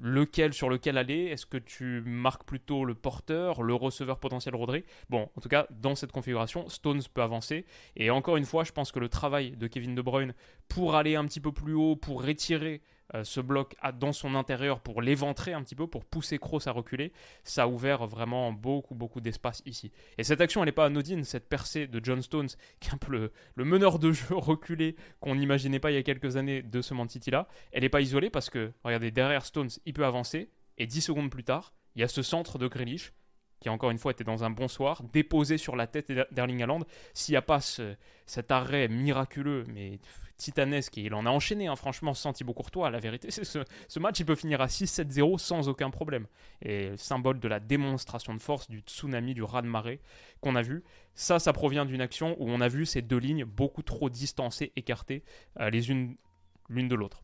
lequel 0.02 0.54
sur 0.54 0.70
lequel 0.70 0.98
aller? 0.98 1.26
Est-ce 1.26 1.46
que 1.46 1.58
tu 1.58 2.02
marques 2.06 2.44
plutôt 2.44 2.86
le 2.86 2.96
porteur, 2.96 3.64
le 3.64 3.74
receveur 3.74 4.20
potentiel 4.20 4.56
Rodri? 4.56 4.84
Bon, 5.10 5.30
en 5.36 5.42
tout 5.42 5.50
cas, 5.50 5.68
dans 5.72 5.96
cette 5.96 6.12
configuration, 6.12 6.70
Stones 6.70 7.02
peut 7.14 7.22
avancer. 7.22 7.66
Et 7.96 8.10
encore 8.10 8.38
une 8.38 8.46
fois, 8.46 8.64
je 8.64 8.72
pense 8.72 8.92
que 8.92 9.00
le 9.00 9.10
travail 9.10 9.52
de 9.52 9.68
Kevin 9.68 9.96
De 9.96 10.02
Bruyne 10.02 10.34
pour 10.68 10.96
aller 10.96 11.16
un 11.16 11.26
petit 11.26 11.42
peu 11.42 11.52
plus 11.52 11.74
haut, 11.74 11.96
pour 11.96 12.24
retirer 12.24 12.82
ce 13.24 13.42
bloc 13.42 13.76
dans 14.00 14.14
son 14.14 14.36
intérieur 14.36 14.80
pour 14.80 15.02
l'éventrer 15.02 15.54
un 15.54 15.64
petit 15.64 15.76
peu, 15.76 15.88
pour 15.88 16.06
pousser 16.06 16.38
Kroos 16.38 16.68
à 16.68 16.72
reculer, 16.72 17.12
ça 17.44 17.64
a 17.64 17.68
ouvert 17.68 18.08
vraiment 18.08 18.52
beaucoup, 18.52 18.96
beaucoup 18.96 19.22
d'espace 19.22 19.62
ici. 19.66 19.92
Et 20.18 20.24
cette 20.24 20.42
action, 20.42 20.62
elle 20.62 20.68
n'est 20.68 20.72
pas 20.72 20.86
anodine, 20.86 21.24
cette 21.24 21.50
percée 21.50 21.88
de 21.88 22.00
John 22.04 22.22
Stones, 22.22 22.50
qui 22.80 22.90
est 22.90 22.94
un 22.94 22.98
peu 22.98 23.32
le, 23.56 23.66
meneur 23.66 24.00
de 24.00 24.12
jeu 24.12 24.36
reculé 24.36 24.96
qu'on 25.20 25.36
n'imaginait 25.36 25.80
pas 25.80 25.92
il 25.92 25.96
y 25.96 25.98
a 25.98 26.04
quelques 26.04 26.38
années 26.38 26.62
de 26.62 26.82
ce 26.82 26.94
Man 26.94 27.10
City-là, 27.10 27.48
elle 27.72 27.82
n'est 27.82 27.90
pas 27.90 28.02
isolée 28.02 28.30
parce 28.30 28.50
que, 28.50 28.72
regardez, 28.84 29.12
derrière 29.12 29.46
Stones, 29.46 29.70
il 29.86 29.94
peut 29.94 30.06
avancer, 30.06 30.50
et 30.78 30.88
10 30.88 31.02
secondes 31.02 31.30
plus 31.30 31.44
tard, 31.44 31.74
il 31.96 32.02
y 32.02 32.04
a 32.04 32.08
ce 32.08 32.22
centre 32.22 32.58
de 32.58 32.68
Grealish, 32.68 33.14
qui 33.62 33.70
encore 33.70 33.92
une 33.92 34.00
fois 34.00 34.12
était 34.12 34.24
dans 34.24 34.44
un 34.44 34.50
bon 34.50 34.68
soir, 34.68 35.04
déposé 35.14 35.58
sur 35.58 35.76
la 35.76 35.88
tête 35.88 36.12
d'Erling 36.32 36.62
Haaland. 36.64 36.82
S'il 37.14 37.34
n'y 37.34 37.38
a 37.38 37.42
pas 37.42 37.60
cet 37.62 38.52
arrêt 38.52 38.88
miraculeux, 38.90 39.64
mais 39.70 40.00
titanesque 40.42 40.98
et 40.98 41.02
il 41.02 41.14
en 41.14 41.26
a 41.28 41.30
enchaîné, 41.30 41.68
hein, 41.68 41.76
franchement, 41.76 42.14
sans 42.14 42.34
Thibaut 42.34 42.54
Courtois. 42.54 42.90
La 42.90 43.00
vérité, 43.00 43.30
ce 43.32 44.00
match, 44.00 44.20
il 44.20 44.26
peut 44.26 44.36
finir 44.36 44.60
à 44.60 44.66
6-7-0 44.66 45.38
sans 45.38 45.70
aucun 45.70 45.92
problème. 45.92 46.26
Et 46.64 46.92
symbole 46.98 47.40
de 47.40 47.48
la 47.48 47.60
démonstration 47.60 48.34
de 48.34 48.42
force, 48.42 48.70
du 48.70 48.80
tsunami, 48.80 49.36
du 49.36 49.44
raz-de-marée 49.44 50.02
qu'on 50.42 50.56
a 50.56 50.64
vu. 50.64 50.84
Ça, 51.14 51.38
ça 51.38 51.54
provient 51.54 51.86
d'une 51.86 52.02
action 52.02 52.36
où 52.40 52.50
on 52.50 52.60
a 52.60 52.68
vu 52.68 52.86
ces 52.86 53.04
deux 53.04 53.20
lignes 53.20 53.46
beaucoup 53.46 53.84
trop 53.84 54.10
distancées, 54.10 54.72
écartées, 54.76 55.24
euh, 55.60 55.70
les 55.70 55.92
unes 55.92 56.16
l'une 56.70 56.88
de 56.88 56.96
l'autre. 56.96 57.24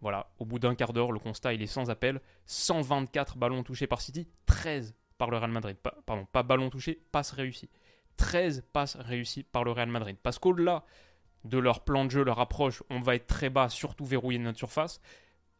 Voilà, 0.00 0.32
au 0.38 0.44
bout 0.44 0.58
d'un 0.58 0.74
quart 0.74 0.92
d'heure, 0.92 1.12
le 1.12 1.18
constat 1.18 1.52
il 1.52 1.62
est 1.62 1.66
sans 1.66 1.90
appel. 1.90 2.20
124 2.46 3.36
ballons 3.36 3.62
touchés 3.62 3.86
par 3.86 4.00
City, 4.00 4.28
13 4.46 4.94
par 5.22 5.30
le 5.30 5.36
Real 5.36 5.52
Madrid. 5.52 5.76
pardon, 6.04 6.26
pas 6.32 6.42
ballons 6.42 6.68
touchés, 6.68 7.00
passes 7.12 7.30
réussies. 7.30 7.70
13 8.16 8.64
passes 8.72 8.96
réussies 8.96 9.44
par 9.44 9.62
le 9.62 9.70
Real 9.70 9.88
Madrid. 9.88 10.16
Parce 10.20 10.40
qu'au-delà 10.40 10.84
de 11.44 11.58
leur 11.58 11.84
plan 11.84 12.04
de 12.04 12.10
jeu, 12.10 12.24
leur 12.24 12.40
approche, 12.40 12.82
on 12.90 13.00
va 13.00 13.14
être 13.14 13.28
très 13.28 13.48
bas, 13.48 13.68
surtout 13.68 14.04
verrouiller 14.04 14.40
notre 14.40 14.58
surface. 14.58 15.00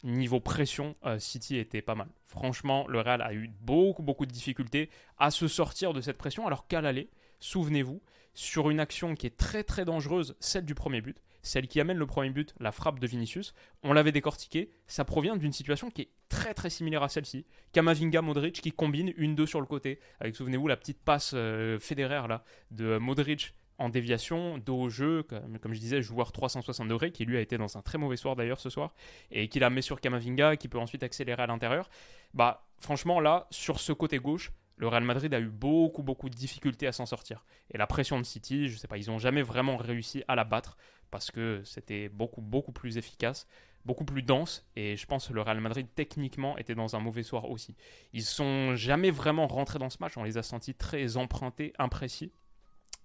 Niveau 0.02 0.40
pression, 0.40 0.96
euh, 1.04 1.20
City 1.20 1.58
était 1.58 1.80
pas 1.80 1.94
mal. 1.94 2.08
Franchement, 2.26 2.88
le 2.88 3.00
Real 3.02 3.22
a 3.22 3.32
eu 3.34 3.52
beaucoup, 3.60 4.02
beaucoup 4.02 4.26
de 4.26 4.32
difficultés 4.32 4.90
à 5.16 5.30
se 5.30 5.46
sortir 5.46 5.92
de 5.92 6.00
cette 6.00 6.18
pression, 6.18 6.44
alors 6.44 6.66
qu'à 6.66 6.80
l'aller, 6.80 7.08
souvenez-vous, 7.38 8.02
sur 8.34 8.68
une 8.68 8.80
action 8.80 9.14
qui 9.14 9.28
est 9.28 9.36
très 9.36 9.62
très 9.62 9.84
dangereuse, 9.84 10.34
celle 10.40 10.64
du 10.64 10.74
premier 10.74 11.02
but, 11.02 11.22
celle 11.42 11.66
qui 11.66 11.80
amène 11.80 11.98
le 11.98 12.06
premier 12.06 12.30
but, 12.30 12.54
la 12.60 12.72
frappe 12.72 12.98
de 12.98 13.06
Vinicius. 13.06 13.54
On 13.82 13.92
l'avait 13.92 14.12
décortiqué, 14.12 14.70
ça 14.86 15.04
provient 15.04 15.36
d'une 15.36 15.52
situation 15.52 15.90
qui 15.90 16.02
est 16.02 16.10
très 16.28 16.54
très 16.54 16.70
similaire 16.70 17.02
à 17.02 17.08
celle-ci. 17.08 17.44
Kamavinga 17.72 18.22
Modric 18.22 18.60
qui 18.60 18.72
combine 18.72 19.12
une 19.16 19.34
deux 19.34 19.46
sur 19.46 19.60
le 19.60 19.66
côté, 19.66 20.00
avec 20.20 20.36
souvenez-vous 20.36 20.68
la 20.68 20.76
petite 20.76 21.02
passe 21.02 21.32
euh, 21.34 21.78
fédéraire 21.78 22.40
de 22.70 22.98
Modric 22.98 23.54
en 23.78 23.88
déviation, 23.88 24.58
dos 24.58 24.82
au 24.82 24.90
jeu, 24.90 25.24
comme, 25.24 25.74
je 25.74 25.80
disais, 25.80 26.02
joueur 26.02 26.30
360 26.30 26.86
degrés, 26.86 27.10
qui 27.10 27.24
lui 27.24 27.36
a 27.36 27.40
été 27.40 27.58
dans 27.58 27.76
un 27.76 27.82
très 27.82 27.98
mauvais 27.98 28.16
soir 28.16 28.36
d'ailleurs 28.36 28.60
ce 28.60 28.70
soir, 28.70 28.94
et 29.30 29.48
qui 29.48 29.58
la 29.58 29.70
met 29.70 29.82
sur 29.82 30.00
Kamavinga, 30.00 30.56
qui 30.56 30.68
peut 30.68 30.78
ensuite 30.78 31.02
accélérer 31.02 31.42
à 31.42 31.46
l'intérieur. 31.46 31.90
Bah 32.32 32.68
franchement 32.78 33.18
là, 33.18 33.46
sur 33.50 33.80
ce 33.80 33.92
côté 33.92 34.18
gauche, 34.18 34.52
le 34.76 34.88
Real 34.88 35.04
Madrid 35.04 35.32
a 35.34 35.40
eu 35.40 35.48
beaucoup 35.48 36.02
beaucoup 36.02 36.28
de 36.28 36.34
difficultés 36.34 36.86
à 36.86 36.92
s'en 36.92 37.06
sortir. 37.06 37.44
Et 37.70 37.78
la 37.78 37.86
pression 37.86 38.18
de 38.18 38.24
City, 38.24 38.68
je 38.68 38.76
sais 38.76 38.88
pas, 38.88 38.98
ils 38.98 39.08
n'ont 39.08 39.18
jamais 39.18 39.42
vraiment 39.42 39.76
réussi 39.76 40.22
à 40.28 40.36
la 40.36 40.44
battre 40.44 40.76
parce 41.12 41.30
que 41.30 41.62
c'était 41.64 42.08
beaucoup 42.08 42.40
beaucoup 42.40 42.72
plus 42.72 42.98
efficace, 42.98 43.46
beaucoup 43.84 44.04
plus 44.04 44.22
dense 44.22 44.66
et 44.74 44.96
je 44.96 45.06
pense 45.06 45.28
que 45.28 45.32
le 45.32 45.42
Real 45.42 45.60
Madrid 45.60 45.86
techniquement 45.94 46.58
était 46.58 46.74
dans 46.74 46.96
un 46.96 46.98
mauvais 46.98 47.22
soir 47.22 47.48
aussi. 47.48 47.76
Ils 48.12 48.24
sont 48.24 48.74
jamais 48.74 49.12
vraiment 49.12 49.46
rentrés 49.46 49.78
dans 49.78 49.90
ce 49.90 49.98
match, 50.00 50.16
on 50.16 50.24
les 50.24 50.38
a 50.38 50.42
sentis 50.42 50.74
très 50.74 51.16
empruntés, 51.16 51.72
imprécis. 51.78 52.32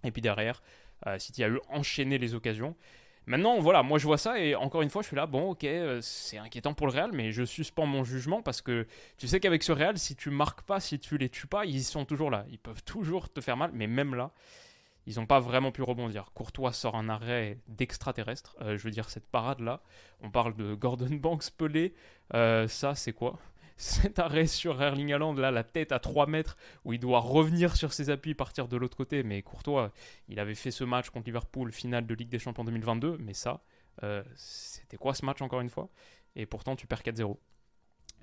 Et 0.03 0.11
puis 0.11 0.21
derrière, 0.21 0.63
euh, 1.05 1.19
City 1.19 1.43
a 1.43 1.49
eu 1.49 1.59
enchaîné 1.69 2.17
les 2.17 2.33
occasions. 2.33 2.75
Maintenant, 3.25 3.59
voilà, 3.59 3.83
moi 3.83 3.99
je 3.99 4.05
vois 4.05 4.17
ça 4.17 4.39
et 4.39 4.55
encore 4.55 4.81
une 4.83 4.89
fois, 4.89 5.01
je 5.01 5.07
suis 5.07 5.17
là, 5.17 5.25
bon, 5.25 5.49
ok, 5.49 5.65
euh, 5.65 5.99
c'est 6.01 6.37
inquiétant 6.37 6.73
pour 6.73 6.87
le 6.87 6.93
Real, 6.93 7.11
mais 7.11 7.33
je 7.33 7.43
suspends 7.43 7.85
mon 7.85 8.05
jugement 8.05 8.41
parce 8.41 8.61
que 8.61 8.87
tu 9.17 9.27
sais 9.27 9.41
qu'avec 9.41 9.63
ce 9.63 9.73
Real, 9.73 9.99
si 9.99 10.15
tu 10.15 10.29
marques 10.29 10.61
pas, 10.61 10.79
si 10.79 10.97
tu 10.97 11.17
les 11.17 11.27
tues 11.27 11.47
pas, 11.47 11.65
ils 11.65 11.83
sont 11.83 12.05
toujours 12.05 12.31
là. 12.31 12.45
Ils 12.49 12.57
peuvent 12.57 12.83
toujours 12.83 13.29
te 13.29 13.41
faire 13.41 13.57
mal, 13.57 13.71
mais 13.73 13.87
même 13.87 14.15
là, 14.15 14.31
ils 15.07 15.15
n'ont 15.15 15.25
pas 15.25 15.39
vraiment 15.39 15.71
pu 15.71 15.81
rebondir. 15.81 16.31
Courtois 16.33 16.73
sort 16.73 16.95
un 16.95 17.07
arrêt 17.07 17.57
d'extraterrestre. 17.69 18.57
Euh, 18.61 18.77
je 18.77 18.83
veux 18.83 18.91
dire, 18.91 19.09
cette 19.09 19.25
parade-là, 19.25 19.81
on 20.21 20.29
parle 20.29 20.53
de 20.55 20.75
Gordon 20.75 21.07
Banks 21.11 21.49
pelé. 21.57 21.95
Euh, 22.33 22.67
ça, 22.67 22.93
c'est 22.93 23.13
quoi? 23.13 23.39
Cet 23.77 24.19
arrêt 24.19 24.47
sur 24.47 24.81
Erling 24.81 25.13
Haaland, 25.13 25.33
là, 25.35 25.49
la 25.49 25.63
tête 25.63 25.91
à 25.91 25.99
3 25.99 26.27
mètres, 26.27 26.57
où 26.83 26.91
il 26.93 26.99
doit 26.99 27.19
revenir 27.19 27.77
sur 27.77 27.93
ses 27.93 28.09
appuis, 28.09 28.33
partir 28.33 28.67
de 28.67 28.75
l'autre 28.75 28.97
côté. 28.97 29.23
Mais 29.23 29.41
Courtois, 29.43 29.93
il 30.27 30.39
avait 30.39 30.55
fait 30.55 30.71
ce 30.71 30.83
match 30.83 31.09
contre 31.09 31.27
Liverpool, 31.27 31.71
finale 31.71 32.05
de 32.05 32.13
Ligue 32.13 32.29
des 32.29 32.39
Champions 32.39 32.65
2022. 32.65 33.17
Mais 33.19 33.33
ça, 33.33 33.61
euh, 34.03 34.23
c'était 34.35 34.97
quoi 34.97 35.13
ce 35.13 35.23
match 35.25 35.41
encore 35.41 35.61
une 35.61 35.69
fois? 35.69 35.89
Et 36.35 36.45
pourtant, 36.45 36.75
tu 36.75 36.85
perds 36.85 37.03
4-0. 37.03 37.37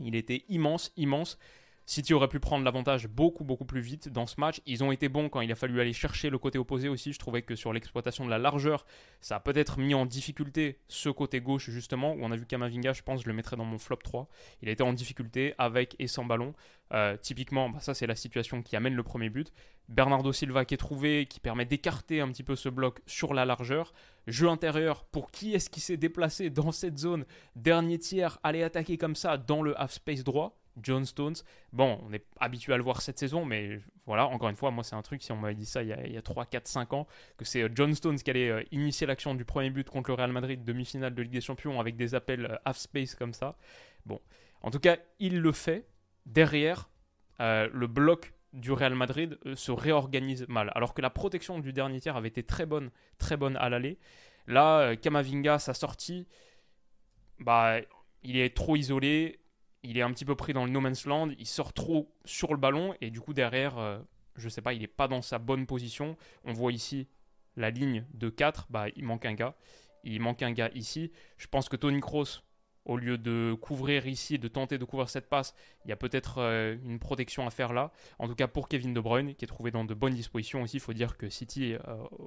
Il 0.00 0.17
était 0.17 0.45
immense, 0.49 0.93
immense. 0.97 1.38
City 1.87 2.14
aurait 2.14 2.29
pu 2.29 2.41
prendre 2.41 2.64
l'avantage 2.64 3.09
beaucoup 3.09 3.45
beaucoup 3.45 3.67
plus 3.67 3.81
vite 3.81 4.09
dans 4.09 4.26
ce 4.26 4.41
match. 4.41 4.61
Ils 4.64 4.83
ont 4.83 4.91
été 4.91 5.09
bons 5.09 5.29
quand 5.29 5.43
il 5.43 5.53
a 5.53 5.55
fallu 5.55 5.81
aller 5.81 5.93
chercher 5.93 6.31
le 6.31 6.38
côté 6.38 6.59
opposé 6.59 6.88
aussi. 6.88 7.12
Je 7.12 7.19
trouvais 7.19 7.43
que 7.43 7.55
sur 7.55 7.73
l'exploitation 7.73 8.25
de 8.25 8.31
la 8.31 8.38
largeur, 8.38 8.87
ça 9.21 9.37
a 9.37 9.41
peut-être 9.41 9.79
mis 9.79 9.95
en 9.95 10.07
difficulté 10.07 10.79
ce 10.88 11.11
côté 11.11 11.41
gauche 11.41 11.69
justement, 11.71 12.12
où 12.14 12.19
on 12.23 12.31
a 12.31 12.37
vu 12.37 12.47
Kamavinga, 12.47 12.95
je 12.95 13.03
pense, 13.03 13.23
je 13.23 13.29
le 13.29 13.35
mettrais 13.35 13.57
dans 13.57 13.64
mon 13.64 13.79
flop 13.79 13.97
3. 13.97 14.29
Il 14.62 14.69
a 14.69 14.73
été 14.73 14.83
en 14.83 14.93
difficulté 14.93 15.55
avec 15.59 15.95
et 15.99 16.07
sans 16.07 16.25
ballon. 16.25 16.55
Euh, 16.93 17.17
typiquement, 17.17 17.69
bah, 17.69 17.81
ça 17.81 17.93
c'est 17.93 18.07
la 18.07 18.17
situation 18.17 18.62
qui 18.62 18.76
amène 18.76 18.95
le 18.95 19.03
premier 19.03 19.29
but. 19.29 19.53
Bernardo 19.88 20.33
Silva 20.33 20.64
qui 20.64 20.75
est 20.75 20.79
trouvé, 20.79 21.26
qui 21.26 21.41
permet 21.41 21.67
d'écarter 21.67 22.21
un 22.23 22.29
petit 22.29 22.43
peu 22.43 22.57
ce 22.57 22.71
bloc 22.71 23.00
sur 23.07 23.35
la 23.35 23.45
largeur. 23.45 23.93
Jeu 24.26 24.49
intérieur, 24.49 25.05
pour 25.05 25.31
qui 25.31 25.53
est-ce 25.53 25.69
qui 25.69 25.81
s'est 25.81 25.99
déplacé 25.99 26.49
dans 26.49 26.73
cette 26.73 26.99
zone? 26.99 27.26
Dernier 27.57 27.99
tiers, 27.99 28.38
aller 28.43 28.62
attaquer 28.62 28.97
comme 28.97 29.17
ça 29.17 29.37
dans 29.37 29.61
le 29.61 29.79
half 29.79 29.93
space 29.93 30.25
droit 30.25 30.57
John 30.83 31.04
Stones. 31.04 31.35
Bon, 31.73 32.00
on 32.07 32.12
est 32.12 32.25
habitué 32.38 32.73
à 32.73 32.76
le 32.76 32.83
voir 32.83 33.02
cette 33.02 33.19
saison, 33.19 33.45
mais 33.45 33.81
voilà, 34.07 34.26
encore 34.26 34.49
une 34.49 34.57
fois, 34.57 34.71
moi 34.71 34.85
c'est 34.85 34.97
un 34.97 35.02
truc, 35.02 35.23
si 35.23 35.33
on 35.33 35.37
m'avait 35.37 35.54
dit 35.54 35.66
ça 35.66 35.83
il 35.83 35.88
y, 35.88 36.16
a, 36.16 36.23
3, 36.23 36.47
4, 36.47 36.66
5 36.66 36.93
ans, 36.93 37.07
que 37.37 37.45
c'est 37.45 37.62
euh, 37.62 37.69
John 37.75 37.95
Stones 37.95 38.16
qui 38.16 38.31
allait 38.31 38.50
euh, 38.50 38.62
initier 38.73 39.07
l'action 39.07 39.35
du 39.35 39.45
premier 39.45 39.71
but 39.71 39.88
contre 39.88 40.11
le 40.11 40.14
Real 40.14 40.33
Madrid, 40.33 40.64
demi-finale 40.64 41.14
de 41.14 41.23
Ligue 41.23 41.33
des 41.33 41.40
Champions, 41.40 41.81
avec 41.81 41.97
des 41.97 42.14
appels 42.14 42.47
euh, 42.47 42.57
half-space 42.64 43.14
comme 43.14 43.33
ça. 43.33 43.57
Bon, 44.07 44.21
en 44.62 44.71
tout 44.71 44.81
cas, 44.81 44.97
il 45.19 45.40
le 45.40 45.52
fait. 45.52 45.87
Derrière, 46.26 46.88
le 47.38 47.87
bloc 47.87 48.33
du 48.54 48.73
Real 48.73 48.95
Madrid 48.95 49.38
se 49.57 49.71
réorganise 49.71 50.47
mal, 50.49 50.73
alors 50.75 50.95
que 50.95 51.02
la 51.02 51.11
protection 51.11 51.59
du 51.59 51.75
dernier 51.75 52.00
tiers 52.00 52.16
avait 52.16 52.28
été 52.28 52.43
très 52.43 52.64
bonne, 52.64 52.90
très 53.19 53.37
bonne 53.37 53.59
à 53.59 53.69
l'aller. 53.69 53.99
Là, 54.47 54.97
Kamavinga, 54.97 55.59
sa 55.59 55.75
sortie, 55.75 56.26
bah, 57.40 57.76
il 58.23 58.38
est 58.38 58.57
trop 58.57 58.76
isolé, 58.76 59.43
il 59.85 59.99
est 59.99 60.03
un 60.03 60.11
petit 60.12 60.25
peu 60.25 60.35
pris 60.35 60.53
dans 60.53 60.64
le 60.64 60.71
no 60.71 60.81
man's 60.81 61.07
land, 61.07 61.31
il 61.38 61.47
sort 61.47 61.73
trop 61.73 62.12
sur 62.25 62.53
le 62.53 62.59
ballon 62.59 62.95
et 63.00 63.11
du 63.11 63.21
coup 63.21 63.35
derrière, 63.35 63.79
euh, 63.79 63.99
je 64.37 64.49
sais 64.49 64.62
pas, 64.62 64.73
il 64.73 64.81
n'est 64.81 64.87
pas 64.87 65.09
dans 65.09 65.23
sa 65.23 65.38
bonne 65.38 65.67
position. 65.67 66.17
On 66.45 66.53
voit 66.53 66.73
ici 66.73 67.07
la 67.57 67.71
ligne 67.71 68.05
de 68.14 68.31
4, 68.31 68.67
bah, 68.71 68.87
il 68.97 69.05
manque 69.05 69.26
un 69.26 69.35
gars. 69.35 69.55
Il 70.03 70.21
manque 70.21 70.43
un 70.43 70.53
gars 70.53 70.71
ici. 70.75 71.12
Je 71.37 71.47
pense 71.47 71.69
que 71.69 71.76
Tony 71.76 72.00
Kroos 72.00 72.43
au 72.85 72.97
lieu 72.97 73.19
de 73.19 73.57
couvrir 73.61 74.07
ici, 74.07 74.38
de 74.38 74.49
tenter 74.49 74.79
de 74.79 74.85
couvrir 74.85 75.09
cette 75.09 75.29
passe, 75.29 75.55
il 75.85 75.88
y 75.88 75.93
a 75.93 75.97
peut-être 75.97 76.38
euh, 76.38 76.76
une 76.85 76.99
protection 76.99 77.47
à 77.47 77.50
faire 77.50 77.73
là. 77.73 77.93
En 78.19 78.29
tout 78.29 78.35
cas 78.35 78.47
pour 78.47 78.69
Kevin 78.69 78.93
De 78.93 79.00
Bruyne, 79.00 79.35
qui 79.35 79.45
est 79.45 79.49
trouvé 79.49 79.71
dans 79.71 79.85
de 79.85 79.95
bonnes 79.95 80.14
dispositions 80.14 80.62
aussi. 80.62 80.76
Il 80.76 80.81
faut 80.81 80.93
dire 80.93 81.17
que 81.17 81.29
City 81.29 81.75
euh, 81.75 81.79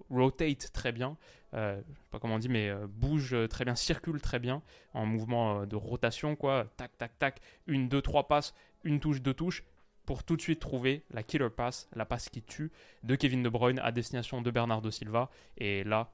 rotate 0.10 0.72
très 0.74 0.92
bien, 0.92 1.18
euh, 1.54 1.78
sais 1.78 2.10
pas 2.12 2.20
comment 2.20 2.36
on 2.36 2.40
dit, 2.40 2.50
mais 2.50 2.74
bouge 2.88 3.36
très 3.50 3.66
bien, 3.66 3.76
circule 3.76 4.22
très 4.22 4.40
bien 4.40 4.62
en 4.94 5.06
mouvement 5.06 5.66
de 5.66 5.76
rotation, 5.76 6.36
quoi. 6.36 6.66
Tac, 6.78 6.98
tac, 6.98 7.18
tac, 7.20 7.42
une, 7.68 7.88
deux, 7.88 8.02
trois 8.02 8.28
passes, 8.28 8.54
une 8.84 9.00
touche, 9.00 9.22
deux 9.22 9.34
touches 9.34 9.64
pour 10.06 10.24
tout 10.24 10.38
de 10.38 10.42
suite 10.42 10.60
trouver 10.60 11.04
la 11.12 11.22
killer 11.22 11.50
pass, 11.50 11.90
la 11.94 12.06
passe 12.06 12.30
qui 12.30 12.42
tue 12.42 12.72
de 13.04 13.16
Kevin 13.16 13.44
De 13.44 13.50
Bruyne 13.50 13.80
à 13.80 13.92
destination 13.92 14.42
de 14.42 14.50
Bernardo 14.50 14.90
Silva. 14.90 15.30
Et 15.58 15.84
là, 15.84 16.14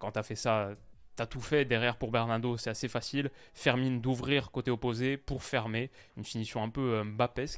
quand 0.00 0.12
tu 0.12 0.18
as 0.18 0.22
fait 0.24 0.34
ça, 0.34 0.70
T'as 1.16 1.26
tout 1.26 1.40
fait 1.40 1.64
derrière 1.64 1.96
pour 1.96 2.10
Bernardo, 2.10 2.58
c'est 2.58 2.68
assez 2.68 2.88
facile. 2.88 3.30
Fermine 3.54 4.02
d'ouvrir 4.02 4.50
côté 4.50 4.70
opposé 4.70 5.16
pour 5.16 5.42
fermer. 5.42 5.90
Une 6.18 6.24
finition 6.24 6.62
un 6.62 6.68
peu 6.68 7.02
euh, 7.02 7.48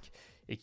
Et, 0.49 0.59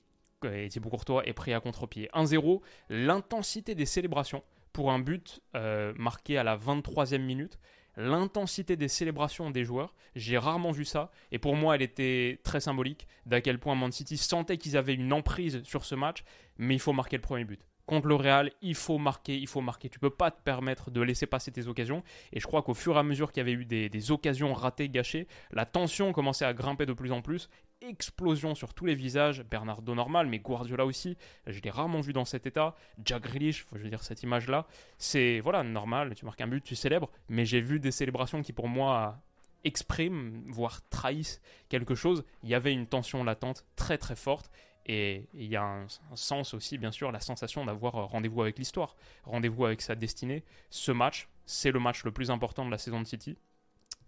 et 0.45 0.69
Thibaut 0.69 0.89
Courtois 0.89 1.27
est 1.27 1.33
pris 1.33 1.53
à 1.53 1.59
contre-pied. 1.59 2.09
1-0, 2.13 2.61
l'intensité 2.89 3.75
des 3.75 3.85
célébrations 3.85 4.43
pour 4.71 4.91
un 4.91 4.99
but 4.99 5.41
euh, 5.55 5.93
marqué 5.97 6.37
à 6.37 6.43
la 6.43 6.57
23e 6.57 7.19
minute. 7.19 7.59
L'intensité 7.97 8.75
des 8.75 8.89
célébrations 8.89 9.51
des 9.51 9.63
joueurs, 9.63 9.93
j'ai 10.15 10.37
rarement 10.37 10.71
vu 10.71 10.85
ça. 10.85 11.11
Et 11.31 11.39
pour 11.39 11.55
moi, 11.55 11.75
elle 11.75 11.81
était 11.81 12.39
très 12.43 12.61
symbolique 12.61 13.07
d'à 13.25 13.41
quel 13.41 13.59
point 13.59 13.75
Man 13.75 13.91
City 13.91 14.17
sentait 14.17 14.57
qu'ils 14.57 14.77
avaient 14.77 14.95
une 14.95 15.11
emprise 15.11 15.63
sur 15.63 15.83
ce 15.83 15.95
match. 15.95 16.23
Mais 16.57 16.75
il 16.75 16.79
faut 16.79 16.93
marquer 16.93 17.17
le 17.17 17.21
premier 17.21 17.43
but 17.43 17.61
contre 17.85 18.07
le 18.07 18.15
Real, 18.15 18.51
il 18.61 18.75
faut 18.75 18.97
marquer, 18.97 19.37
il 19.37 19.47
faut 19.47 19.61
marquer. 19.61 19.89
Tu 19.89 19.99
peux 19.99 20.09
pas 20.09 20.31
te 20.31 20.41
permettre 20.41 20.91
de 20.91 21.01
laisser 21.01 21.25
passer 21.25 21.51
tes 21.51 21.67
occasions. 21.67 22.03
Et 22.33 22.39
je 22.39 22.47
crois 22.47 22.61
qu'au 22.61 22.73
fur 22.73 22.95
et 22.95 22.99
à 22.99 23.03
mesure 23.03 23.31
qu'il 23.31 23.41
y 23.41 23.45
avait 23.45 23.53
eu 23.53 23.65
des, 23.65 24.11
occasions 24.11 24.53
ratées, 24.53 24.89
gâchées, 24.89 25.27
la 25.51 25.65
tension 25.65 26.11
commençait 26.11 26.45
à 26.45 26.53
grimper 26.53 26.85
de 26.85 26.93
plus 26.93 27.11
en 27.11 27.21
plus. 27.21 27.49
Explosion 27.81 28.55
sur 28.55 28.73
tous 28.73 28.85
les 28.85 28.95
visages. 28.95 29.43
Bernardo 29.43 29.93
normal, 29.93 30.27
mais 30.27 30.39
Guardiola 30.39 30.85
aussi. 30.85 31.17
Je 31.47 31.59
l'ai 31.61 31.69
rarement 31.69 32.01
vu 32.01 32.13
dans 32.13 32.25
cet 32.25 32.45
état. 32.45 32.75
Jack 33.03 33.23
Grealish, 33.23 33.67
je 33.73 33.83
veux 33.83 33.89
dire 33.89 34.03
cette 34.03 34.23
image-là, 34.23 34.65
c'est 34.97 35.39
voilà 35.39 35.63
normal. 35.63 36.13
Tu 36.15 36.25
marques 36.25 36.41
un 36.41 36.47
but, 36.47 36.63
tu 36.63 36.75
célèbres. 36.75 37.09
Mais 37.29 37.45
j'ai 37.45 37.61
vu 37.61 37.79
des 37.79 37.91
célébrations 37.91 38.41
qui 38.41 38.53
pour 38.53 38.67
moi 38.67 39.19
expriment, 39.63 40.43
voire 40.47 40.87
trahissent 40.89 41.41
quelque 41.69 41.95
chose. 41.95 42.23
Il 42.43 42.49
y 42.49 42.55
avait 42.55 42.71
une 42.71 42.87
tension 42.87 43.23
latente 43.23 43.65
très 43.75 43.97
très 43.97 44.15
forte 44.15 44.49
et 44.85 45.27
il 45.33 45.47
y 45.47 45.55
a 45.55 45.63
un, 45.63 45.87
sens 46.13 46.53
aussi, 46.53 46.77
bien 46.77 46.91
sûr, 46.91 47.11
la 47.11 47.19
sensation 47.19 47.65
d'avoir 47.65 47.95
euh, 47.95 48.05
rendez-vous 48.05 48.41
avec 48.41 48.59
l'histoire, 48.59 48.95
rendez-vous 49.23 49.65
avec 49.65 49.81
sa 49.81 49.95
destinée. 49.95 50.43
Ce 50.69 50.91
match, 50.91 51.27
c'est 51.45 51.71
le 51.71 51.79
match 51.79 52.03
le 52.03 52.11
plus 52.11 52.29
important 52.29 52.65
de 52.65 52.71
la 52.71 52.77
saison 52.77 53.01
de 53.01 53.07
City. 53.07 53.37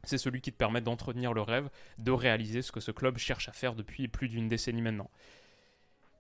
C'est 0.03 0.19
celui 0.19 0.41
qui 0.41 0.51
te 0.51 0.57
permet 0.57 0.81
d'entretenir 0.81 1.33
le 1.33 1.41
rêve, 1.41 1.69
de 1.97 2.11
réaliser 2.11 2.61
ce 2.61 2.71
que 2.71 2.79
ce 2.79 2.91
club 2.91 3.17
cherche 3.17 3.49
à 3.49 3.51
faire 3.51 3.73
depuis 3.73 4.07
plus 4.07 4.29
d'une 4.29 4.47
décennie 4.47 4.81
maintenant. 4.81 5.09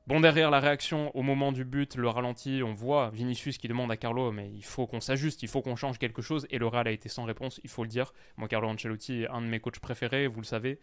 Bon, 0.07 0.21
derrière 0.21 0.49
la 0.49 0.61
réaction 0.61 1.15
au 1.17 1.21
moment 1.21 1.51
du 1.51 1.65
but, 1.65 1.95
le 1.95 2.07
ralenti, 2.07 2.61
on 2.63 2.73
voit 2.73 3.09
Vinicius 3.09 3.57
qui 3.57 3.67
demande 3.67 3.91
à 3.91 3.97
Carlo, 3.97 4.31
mais 4.31 4.49
il 4.49 4.63
faut 4.63 4.87
qu'on 4.87 5.01
s'ajuste, 5.01 5.43
il 5.43 5.49
faut 5.49 5.61
qu'on 5.61 5.75
change 5.75 5.99
quelque 5.99 6.21
chose, 6.21 6.47
et 6.49 6.59
le 6.59 6.67
Real 6.67 6.87
a 6.87 6.91
été 6.91 7.09
sans 7.09 7.25
réponse, 7.25 7.59
il 7.65 7.69
faut 7.69 7.83
le 7.83 7.89
dire. 7.89 8.13
Moi, 8.37 8.47
Carlo 8.47 8.69
Ancelotti 8.69 9.23
est 9.23 9.27
un 9.27 9.41
de 9.41 9.47
mes 9.47 9.59
coachs 9.59 9.79
préférés, 9.79 10.27
vous 10.27 10.39
le 10.39 10.45
savez. 10.45 10.79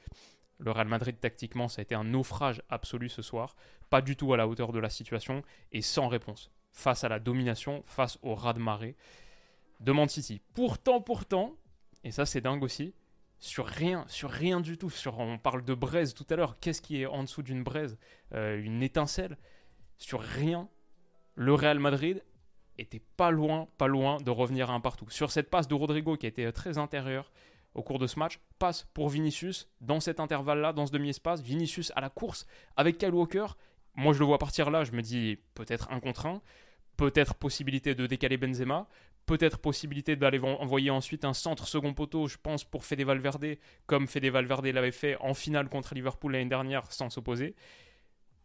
Le 0.59 0.71
Real 0.71 0.89
Madrid, 0.89 1.19
tactiquement, 1.19 1.69
ça 1.69 1.81
a 1.81 1.83
été 1.83 1.95
un 1.95 2.05
naufrage 2.05 2.63
absolu 2.69 3.09
ce 3.09 3.23
soir. 3.23 3.57
Pas 3.91 4.01
du 4.01 4.17
tout 4.17 4.33
à 4.33 4.37
la 4.37 4.49
hauteur 4.49 4.73
de 4.73 4.79
la 4.79 4.91
situation 4.91 5.43
et 5.73 5.83
sans 5.83 6.09
réponse. 6.09 6.51
Face 6.73 7.05
à 7.05 7.09
la 7.09 7.19
domination, 7.19 7.83
face 7.87 8.19
au 8.23 8.35
raz-de-marée 8.35 8.97
de 9.81 9.93
Man 9.93 10.09
City. 10.09 10.41
Pourtant, 10.55 11.01
pourtant, 11.01 11.57
et 12.03 12.11
ça 12.11 12.27
c'est 12.27 12.41
dingue 12.41 12.63
aussi, 12.63 12.95
sur 13.39 13.67
rien, 13.67 14.05
sur 14.09 14.31
rien 14.31 14.61
du 14.61 14.79
tout. 14.79 14.91
Sur, 14.91 15.19
on 15.19 15.39
parle 15.39 15.65
de 15.65 15.75
braise 15.75 16.15
tout 16.15 16.27
à 16.31 16.37
l'heure. 16.37 16.59
Qu'est-ce 16.61 16.81
qui 16.81 17.03
est 17.03 17.07
en 17.07 17.23
dessous 17.23 17.43
d'une 17.43 17.63
braise 17.63 17.99
euh, 18.33 18.61
Une 18.63 18.83
étincelle? 18.83 19.37
Sur 19.99 20.21
rien, 20.21 20.69
le 21.35 21.53
Real 21.55 21.79
Madrid 21.79 22.23
était 22.79 23.03
pas 23.17 23.31
loin, 23.31 23.69
pas 23.79 23.87
loin 23.87 24.17
de 24.19 24.31
revenir 24.31 24.71
à 24.71 24.75
un 24.75 24.81
partout. 24.81 25.09
Sur 25.11 25.31
cette 25.31 25.51
passe 25.51 25.69
de 25.69 25.75
Rodrigo 25.75 26.17
qui 26.17 26.27
a 26.27 26.29
été 26.29 26.51
très 26.53 26.79
intérieure, 26.79 27.31
au 27.75 27.83
cours 27.83 27.99
de 27.99 28.07
ce 28.07 28.19
match 28.19 28.39
passe 28.59 28.87
pour 28.95 29.09
Vinicius 29.09 29.69
dans 29.81 30.01
cet 30.01 30.21
intervalle-là, 30.21 30.73
dans 30.73 30.87
ce 30.87 30.93
demi-espace. 30.93 31.43
Vinicius 31.43 31.93
à 31.97 32.01
la 32.01 32.11
course 32.11 32.47
avec 32.77 32.99
Kyle 32.99 33.15
Walker. 33.15 33.47
Moi, 33.95 34.13
je 34.13 34.19
le 34.19 34.25
vois 34.25 34.39
partir 34.39 34.71
là, 34.71 34.85
je 34.85 34.93
me 34.93 35.03
dis 35.03 35.39
peut-être 35.55 35.91
un 35.91 36.01
contre 36.01 36.27
un. 36.27 36.43
peut-être 36.97 37.35
possibilité 37.35 37.95
de 37.95 38.07
décaler 38.07 38.37
Benzema, 38.37 38.89
peut-être 39.27 39.59
possibilité 39.59 40.17
d'aller 40.17 40.39
envoyer 40.39 40.91
ensuite 40.91 41.25
un 41.25 41.33
centre 41.33 41.67
second 41.67 41.95
poteau, 41.95 42.29
je 42.29 42.39
pense, 42.39 42.65
pour 42.65 42.85
Fede 42.85 43.03
Valverde, 43.03 43.57
comme 43.87 44.07
Fede 44.07 44.27
Valverde 44.27 44.67
l'avait 44.67 44.93
fait 44.93 45.17
en 45.21 45.35
finale 45.35 45.69
contre 45.69 45.95
Liverpool 45.95 46.33
l'année 46.33 46.49
dernière 46.49 46.91
sans 46.93 47.11
s'opposer. 47.11 47.55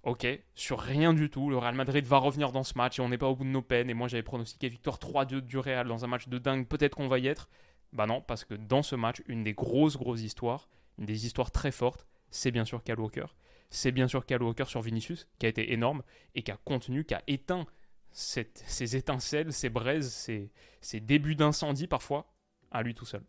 Ok, 0.04 0.26
sur 0.56 0.80
rien 0.80 1.14
du 1.14 1.30
tout, 1.30 1.50
le 1.50 1.58
Real 1.58 1.76
Madrid 1.76 2.06
va 2.06 2.18
revenir 2.18 2.54
dans 2.54 2.64
ce 2.64 2.78
match 2.78 3.00
et 3.00 3.02
on 3.02 3.10
n'est 3.10 3.18
pas 3.18 3.28
au 3.28 3.36
bout 3.36 3.44
de 3.44 3.50
nos 3.50 3.62
peines. 3.62 3.90
Et 3.90 3.94
moi 3.94 4.08
j'avais 4.08 4.24
pronostiqué 4.24 4.70
victoire 4.70 4.98
3-2 4.98 5.42
du 5.42 5.58
Real 5.58 5.88
dans 5.88 6.06
un 6.06 6.08
match 6.08 6.30
de 6.30 6.38
dingue, 6.38 6.68
peut-être 6.68 6.96
qu'on 6.96 7.10
va 7.10 7.20
y 7.20 7.28
être. 7.28 7.50
Bah 7.94 8.06
non, 8.06 8.22
parce 8.22 8.46
que 8.46 8.54
dans 8.54 8.84
ce 8.84 8.96
match, 8.96 9.22
une 9.28 9.44
des 9.44 9.54
grosses, 9.54 9.98
grosses 9.98 10.22
histoires, 10.22 10.70
une 10.98 11.06
des 11.06 11.26
histoires 11.26 11.52
très 11.52 11.72
fortes, 11.72 12.06
c'est 12.30 12.52
bien 12.52 12.66
sûr 12.66 12.84
Cal 12.84 13.00
Walker. 13.00 13.26
C'est 13.70 13.92
bien 13.92 14.08
sûr 14.08 14.26
Cal 14.26 14.42
Walker 14.42 14.66
sur 14.66 14.82
Vinicius, 14.82 15.28
qui 15.40 15.46
a 15.46 15.50
été 15.50 15.74
énorme 15.74 16.04
et 16.36 16.44
qui 16.44 16.52
a 16.52 16.58
contenu, 16.58 17.04
qui 17.06 17.14
a 17.14 17.24
éteint 17.28 17.66
ces 18.12 18.96
étincelles, 18.96 19.54
ces 19.54 19.70
braises, 19.70 20.12
ces, 20.12 21.00
débuts 21.00 21.36
d'incendie 21.36 21.88
parfois, 21.88 22.32
à 22.72 22.82
lui 22.82 22.96
tout 22.96 23.06
seul. 23.06 23.24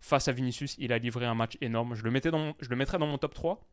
Face 0.00 0.28
à 0.28 0.32
Vinicius, 0.32 0.76
il 0.78 0.92
a 0.92 0.98
livré 0.98 1.24
un 1.24 1.34
match 1.34 1.56
énorme. 1.60 1.94
Je 1.94 2.04
le, 2.04 2.10
mettais 2.10 2.30
dans, 2.30 2.54
je 2.60 2.68
le 2.68 2.76
mettrais 2.76 2.98
dans 2.98 3.06
mon 3.06 3.18
top 3.18 3.34
3. 3.34 3.66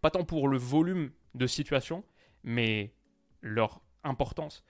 Pas 0.00 0.10
tant 0.10 0.24
pour 0.24 0.48
le 0.48 0.56
volume 0.56 1.10
de 1.34 1.46
situation, 1.46 2.04
mais 2.44 2.94
leur 3.42 3.82
importance. 4.04 4.64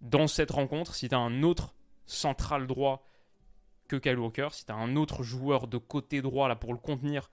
Dans 0.00 0.26
cette 0.26 0.50
rencontre, 0.50 0.94
si 0.94 1.08
tu 1.08 1.14
as 1.14 1.18
un 1.18 1.42
autre 1.42 1.74
central 2.06 2.66
droit 2.66 3.08
que 3.88 3.96
Kyle 3.96 4.18
Walker, 4.18 4.48
si 4.52 4.64
tu 4.64 4.72
as 4.72 4.76
un 4.76 4.96
autre 4.96 5.22
joueur 5.22 5.66
de 5.66 5.78
côté 5.78 6.22
droit 6.22 6.48
là 6.48 6.56
pour 6.56 6.72
le 6.72 6.78
contenir 6.78 7.30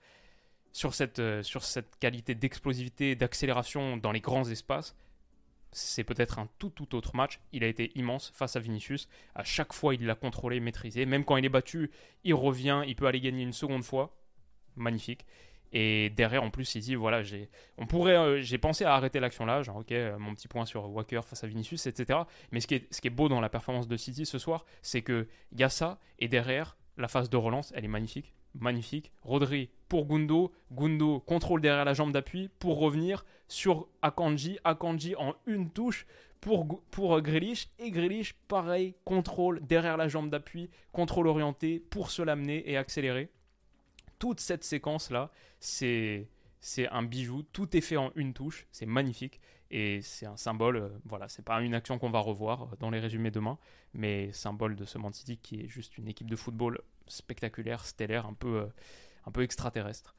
sur 0.72 0.94
cette, 0.94 1.20
euh, 1.20 1.42
sur 1.42 1.64
cette 1.64 1.96
qualité 1.98 2.34
d'explosivité, 2.34 3.14
d'accélération 3.14 3.96
dans 3.96 4.12
les 4.12 4.20
grands 4.20 4.48
espaces, 4.48 4.96
c'est 5.72 6.04
peut-être 6.04 6.38
un 6.38 6.48
tout 6.58 6.70
tout 6.70 6.94
autre 6.94 7.14
match. 7.14 7.40
Il 7.52 7.62
a 7.62 7.66
été 7.66 7.92
immense 7.96 8.32
face 8.34 8.56
à 8.56 8.60
Vinicius. 8.60 9.08
À 9.34 9.44
chaque 9.44 9.72
fois, 9.72 9.94
il 9.94 10.06
l'a 10.06 10.14
contrôlé, 10.14 10.58
maîtrisé. 10.60 11.04
Même 11.04 11.24
quand 11.24 11.36
il 11.36 11.44
est 11.44 11.50
battu, 11.50 11.90
il 12.24 12.34
revient, 12.34 12.82
il 12.86 12.96
peut 12.96 13.06
aller 13.06 13.20
gagner 13.20 13.42
une 13.42 13.52
seconde 13.52 13.84
fois. 13.84 14.16
Magnifique. 14.76 15.26
Et 15.72 16.10
derrière, 16.10 16.42
en 16.42 16.50
plus, 16.50 16.74
il 16.74 16.80
dit 16.80 16.94
voilà, 16.94 17.22
j'ai, 17.22 17.48
on 17.78 17.86
pourrait, 17.86 18.16
euh, 18.16 18.40
j'ai 18.40 18.58
pensé 18.58 18.84
à 18.84 18.94
arrêter 18.94 19.20
l'action 19.20 19.46
là, 19.46 19.62
genre 19.62 19.76
ok, 19.76 19.92
euh, 19.92 20.18
mon 20.18 20.34
petit 20.34 20.48
point 20.48 20.64
sur 20.64 20.88
Walker 20.90 21.20
face 21.24 21.44
à 21.44 21.46
Vinicius, 21.46 21.86
etc. 21.86 22.20
Mais 22.52 22.60
ce 22.60 22.66
qui 22.66 22.74
est, 22.76 22.92
ce 22.92 23.00
qui 23.00 23.08
est 23.08 23.10
beau 23.10 23.28
dans 23.28 23.40
la 23.40 23.48
performance 23.48 23.88
de 23.88 23.96
City 23.96 24.26
ce 24.26 24.38
soir, 24.38 24.64
c'est 24.82 25.02
que 25.02 25.26
y 25.52 25.62
a 25.62 25.68
ça, 25.68 25.98
et 26.18 26.28
derrière, 26.28 26.76
la 26.96 27.08
phase 27.08 27.28
de 27.28 27.36
relance, 27.36 27.72
elle 27.76 27.84
est 27.84 27.88
magnifique 27.88 28.32
magnifique. 28.60 29.12
Rodri 29.22 29.70
pour 29.88 30.06
Gundo. 30.06 30.52
Gundo 30.72 31.20
contrôle 31.20 31.60
derrière 31.60 31.84
la 31.84 31.94
jambe 31.94 32.12
d'appui 32.12 32.48
pour 32.58 32.78
revenir 32.78 33.24
sur 33.48 33.88
Akanji. 34.02 34.58
Akanji 34.64 35.14
en 35.16 35.34
une 35.46 35.70
touche 35.70 36.06
pour, 36.40 36.80
pour 36.90 37.20
Grealish. 37.20 37.68
Et 37.78 37.90
Grealish, 37.90 38.34
pareil, 38.48 38.94
contrôle 39.04 39.60
derrière 39.66 39.96
la 39.96 40.08
jambe 40.08 40.30
d'appui, 40.30 40.70
contrôle 40.92 41.28
orienté 41.28 41.80
pour 41.80 42.10
se 42.10 42.22
l'amener 42.22 42.68
et 42.70 42.76
accélérer. 42.76 43.30
Toute 44.18 44.40
cette 44.40 44.64
séquence-là, 44.64 45.30
c'est 45.60 46.28
c'est 46.60 46.88
un 46.88 47.04
bijou, 47.04 47.44
tout 47.52 47.76
est 47.76 47.80
fait 47.80 47.96
en 47.96 48.10
une 48.16 48.34
touche, 48.34 48.66
c'est 48.72 48.86
magnifique 48.86 49.40
et 49.70 50.00
c'est 50.02 50.26
un 50.26 50.36
symbole. 50.36 50.76
Euh, 50.76 50.88
voilà, 51.04 51.28
c'est 51.28 51.44
pas 51.44 51.60
une 51.60 51.74
action 51.74 51.98
qu'on 51.98 52.10
va 52.10 52.18
revoir 52.18 52.62
euh, 52.62 52.76
dans 52.80 52.90
les 52.90 52.98
résumés 52.98 53.30
demain, 53.30 53.56
mais 53.94 54.32
symbole 54.32 54.74
de 54.74 54.84
ce 54.84 54.98
Man 54.98 55.12
City 55.12 55.38
qui 55.38 55.60
est 55.60 55.68
juste 55.68 55.96
une 55.96 56.08
équipe 56.08 56.28
de 56.28 56.34
football 56.34 56.80
spectaculaire, 57.06 57.84
stellaire, 57.84 58.26
un 58.26 58.34
peu, 58.34 58.62
euh, 58.62 58.66
un 59.26 59.30
peu 59.30 59.42
extraterrestre. 59.42 60.16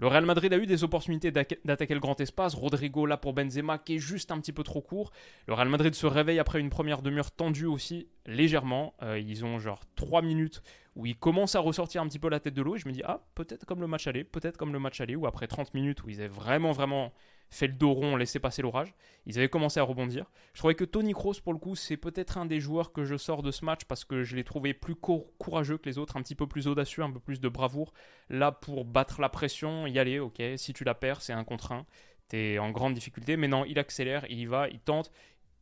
Le 0.00 0.06
Real 0.06 0.24
Madrid 0.24 0.52
a 0.52 0.58
eu 0.58 0.66
des 0.66 0.84
opportunités 0.84 1.32
d'attaquer 1.32 1.94
le 1.94 1.98
grand 1.98 2.20
espace. 2.20 2.54
Rodrigo 2.54 3.04
là 3.04 3.16
pour 3.16 3.32
Benzema 3.32 3.78
qui 3.78 3.96
est 3.96 3.98
juste 3.98 4.30
un 4.30 4.38
petit 4.38 4.52
peu 4.52 4.62
trop 4.62 4.80
court. 4.80 5.10
Le 5.48 5.54
Real 5.54 5.68
Madrid 5.68 5.92
se 5.92 6.06
réveille 6.06 6.38
après 6.38 6.60
une 6.60 6.70
première 6.70 7.02
demi-heure 7.02 7.32
tendue 7.32 7.66
aussi 7.66 8.08
légèrement. 8.24 8.94
Euh, 9.02 9.18
ils 9.18 9.44
ont 9.44 9.58
genre 9.58 9.82
3 9.96 10.22
minutes 10.22 10.62
où 10.94 11.04
ils 11.04 11.16
commencent 11.16 11.56
à 11.56 11.60
ressortir 11.60 12.00
un 12.00 12.06
petit 12.06 12.20
peu 12.20 12.28
la 12.28 12.38
tête 12.38 12.54
de 12.54 12.62
l'eau 12.62 12.76
et 12.76 12.78
je 12.78 12.86
me 12.86 12.92
dis 12.92 13.02
ah 13.04 13.26
peut-être 13.34 13.66
comme 13.66 13.80
le 13.80 13.88
match 13.88 14.06
aller, 14.06 14.22
peut-être 14.22 14.56
comme 14.56 14.72
le 14.72 14.78
match 14.78 15.00
aller 15.00 15.16
ou 15.16 15.26
après 15.26 15.48
30 15.48 15.74
minutes 15.74 16.04
où 16.04 16.10
ils 16.10 16.20
avaient 16.20 16.28
vraiment 16.28 16.70
vraiment 16.70 17.12
fait 17.50 17.66
le 17.66 17.72
dos 17.72 17.92
rond, 17.92 18.16
laissé 18.16 18.38
passer 18.38 18.62
l'orage. 18.62 18.94
Ils 19.26 19.38
avaient 19.38 19.48
commencé 19.48 19.80
à 19.80 19.82
rebondir. 19.82 20.26
Je 20.52 20.60
trouvais 20.60 20.74
que 20.74 20.84
Tony 20.84 21.12
Kroos, 21.12 21.40
pour 21.42 21.52
le 21.52 21.58
coup, 21.58 21.76
c'est 21.76 21.96
peut-être 21.96 22.38
un 22.38 22.46
des 22.46 22.60
joueurs 22.60 22.92
que 22.92 23.04
je 23.04 23.16
sors 23.16 23.42
de 23.42 23.50
ce 23.50 23.64
match 23.64 23.84
parce 23.84 24.04
que 24.04 24.22
je 24.22 24.36
l'ai 24.36 24.44
trouvé 24.44 24.74
plus 24.74 24.94
courageux 24.94 25.78
que 25.78 25.88
les 25.88 25.98
autres, 25.98 26.16
un 26.16 26.22
petit 26.22 26.34
peu 26.34 26.46
plus 26.46 26.66
audacieux, 26.66 27.02
un 27.02 27.10
peu 27.10 27.20
plus 27.20 27.40
de 27.40 27.48
bravoure. 27.48 27.92
Là, 28.28 28.52
pour 28.52 28.84
battre 28.84 29.20
la 29.20 29.28
pression, 29.28 29.86
y 29.86 29.98
aller, 29.98 30.18
ok. 30.18 30.42
Si 30.56 30.72
tu 30.72 30.84
la 30.84 30.94
perds, 30.94 31.22
c'est 31.22 31.32
un 31.32 31.44
contre 31.44 31.72
un. 31.72 31.86
T'es 32.28 32.58
en 32.58 32.70
grande 32.70 32.94
difficulté. 32.94 33.36
Mais 33.36 33.48
non, 33.48 33.64
il 33.64 33.78
accélère, 33.78 34.24
il 34.28 34.38
y 34.38 34.46
va, 34.46 34.68
il 34.68 34.80
tente, 34.80 35.10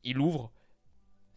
il 0.02 0.18
ouvre. 0.18 0.52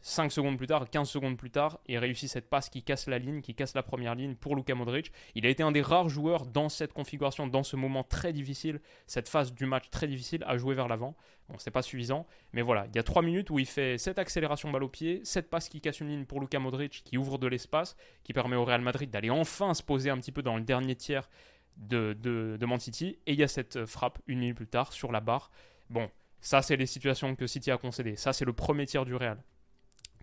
5 0.02 0.32
secondes 0.32 0.58
plus 0.58 0.68
tard, 0.68 0.90
15 0.90 1.10
secondes 1.10 1.38
plus 1.38 1.52
tard, 1.52 1.80
il 1.88 1.98
réussit 1.98 2.30
cette 2.30 2.50
passe 2.50 2.70
qui 2.70 2.84
casse 2.84 3.08
la 3.08 3.20
ligne, 3.20 3.42
qui 3.42 3.54
casse 3.54 3.76
la 3.76 3.84
première 3.84 4.16
ligne 4.16 4.36
pour 4.36 4.56
Luka 4.56 4.74
Modric. 4.76 5.12
Il 5.36 5.46
a 5.46 5.50
été 5.50 5.62
un 5.64 5.72
des 5.72 5.82
rares 5.82 6.10
joueurs 6.10 6.46
dans 6.46 6.70
cette 6.70 6.94
configuration, 6.94 7.48
dans 7.48 7.64
ce 7.64 7.76
moment 7.76 8.04
très 8.04 8.32
difficile, 8.32 8.80
cette 9.08 9.28
phase 9.28 9.54
du 9.54 9.66
match 9.66 9.90
très 9.90 10.08
difficile, 10.08 10.44
à 10.48 10.58
jouer 10.58 10.76
vers 10.76 10.88
l'avant. 10.88 11.16
Bon, 11.50 11.56
c'est 11.58 11.72
pas 11.72 11.82
suffisant, 11.82 12.28
mais 12.54 12.62
voilà, 12.62 12.86
il 12.88 12.96
y 12.96 13.00
a 13.00 13.04
3 13.04 13.22
minutes 13.22 13.50
où 13.50 13.60
il 13.60 13.66
fait 13.66 13.98
cette 13.98 14.20
accélération 14.20 14.72
balle 14.72 14.84
au 14.84 14.90
pied, 14.90 15.22
cette 15.24 15.50
passe 15.50 15.68
qui 15.68 15.82
casse 15.82 16.00
une 16.00 16.10
ligne 16.10 16.26
pour 16.26 16.40
Luka 16.40 16.60
Modric, 16.60 17.02
qui 17.04 17.18
ouvre 17.18 17.38
de 17.38 17.48
l'espace, 17.48 17.96
qui 18.24 18.34
permet 18.34 18.56
au 18.56 18.64
Real 18.64 18.82
Madrid 18.82 19.10
d'aller 19.10 19.30
enfin 19.30 19.74
se 19.74 19.84
poser 19.84 20.10
un 20.10 20.18
petit 20.18 20.32
peu 20.32 20.44
dans 20.44 20.58
le 20.58 20.64
dernier 20.64 20.96
tiers 20.96 21.30
de, 21.76 22.14
de, 22.14 22.58
de 22.60 22.66
Man 22.66 22.80
City. 22.80 23.18
Et 23.26 23.34
il 23.34 23.40
y 23.40 23.44
a 23.44 23.48
cette 23.48 23.86
frappe 23.86 24.20
une 24.28 24.40
minute 24.40 24.56
plus 24.56 24.68
tard 24.68 24.94
sur 24.94 25.12
la 25.12 25.20
barre. 25.20 25.52
Bon, 25.90 26.10
ça, 26.42 26.62
c'est 26.62 26.78
les 26.78 26.86
situations 26.86 27.36
que 27.36 27.48
City 27.48 27.72
a 27.72 27.78
concédées. 27.78 28.16
Ça, 28.16 28.32
c'est 28.32 28.46
le 28.46 28.54
premier 28.54 28.86
tiers 28.86 29.06
du 29.06 29.16
Real. 29.16 29.42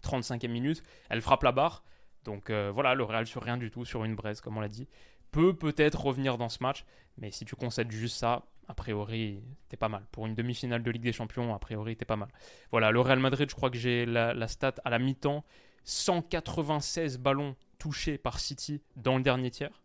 35e 0.07 0.49
minute, 0.49 0.83
elle 1.11 1.21
frappe 1.21 1.42
la 1.42 1.53
barre. 1.53 1.85
Donc 2.25 2.51
euh, 2.51 2.71
voilà, 2.73 2.95
le 2.95 3.05
Real 3.05 3.27
sur 3.27 3.42
rien 3.42 3.57
du 3.57 3.71
tout, 3.71 3.85
sur 3.85 4.05
une 4.05 4.14
braise, 4.14 4.40
comme 4.40 4.57
on 4.57 4.61
l'a 4.61 4.69
dit, 4.69 4.88
peut 5.31 5.55
peut-être 5.55 6.05
revenir 6.05 6.38
dans 6.38 6.49
ce 6.49 6.62
match, 6.62 6.85
mais 7.19 7.31
si 7.31 7.45
tu 7.45 7.57
concèdes 7.57 7.90
juste 7.90 8.16
ça, 8.16 8.45
a 8.69 8.75
priori, 8.75 9.42
t'es 9.69 9.77
pas 9.77 9.88
mal. 9.88 10.05
Pour 10.11 10.27
une 10.27 10.35
demi-finale 10.35 10.83
de 10.83 10.90
Ligue 10.90 11.03
des 11.03 11.12
Champions, 11.12 11.55
a 11.55 11.59
priori, 11.59 11.97
t'es 11.97 12.05
pas 12.05 12.16
mal. 12.16 12.29
Voilà, 12.73 12.90
le 12.90 13.01
Real 13.01 13.21
Madrid, 13.21 13.49
je 13.49 13.55
crois 13.55 13.71
que 13.71 13.79
j'ai 13.79 14.07
la, 14.07 14.35
la, 14.35 14.49
stat 14.49 14.75
à 14.85 14.90
la 14.90 14.99
mi-temps 14.99 15.45
196 15.85 17.19
ballons 17.19 17.55
touchés 17.79 18.19
par 18.19 18.40
City 18.40 18.83
dans 18.97 19.16
le 19.16 19.23
dernier 19.23 19.51
tiers. 19.51 19.85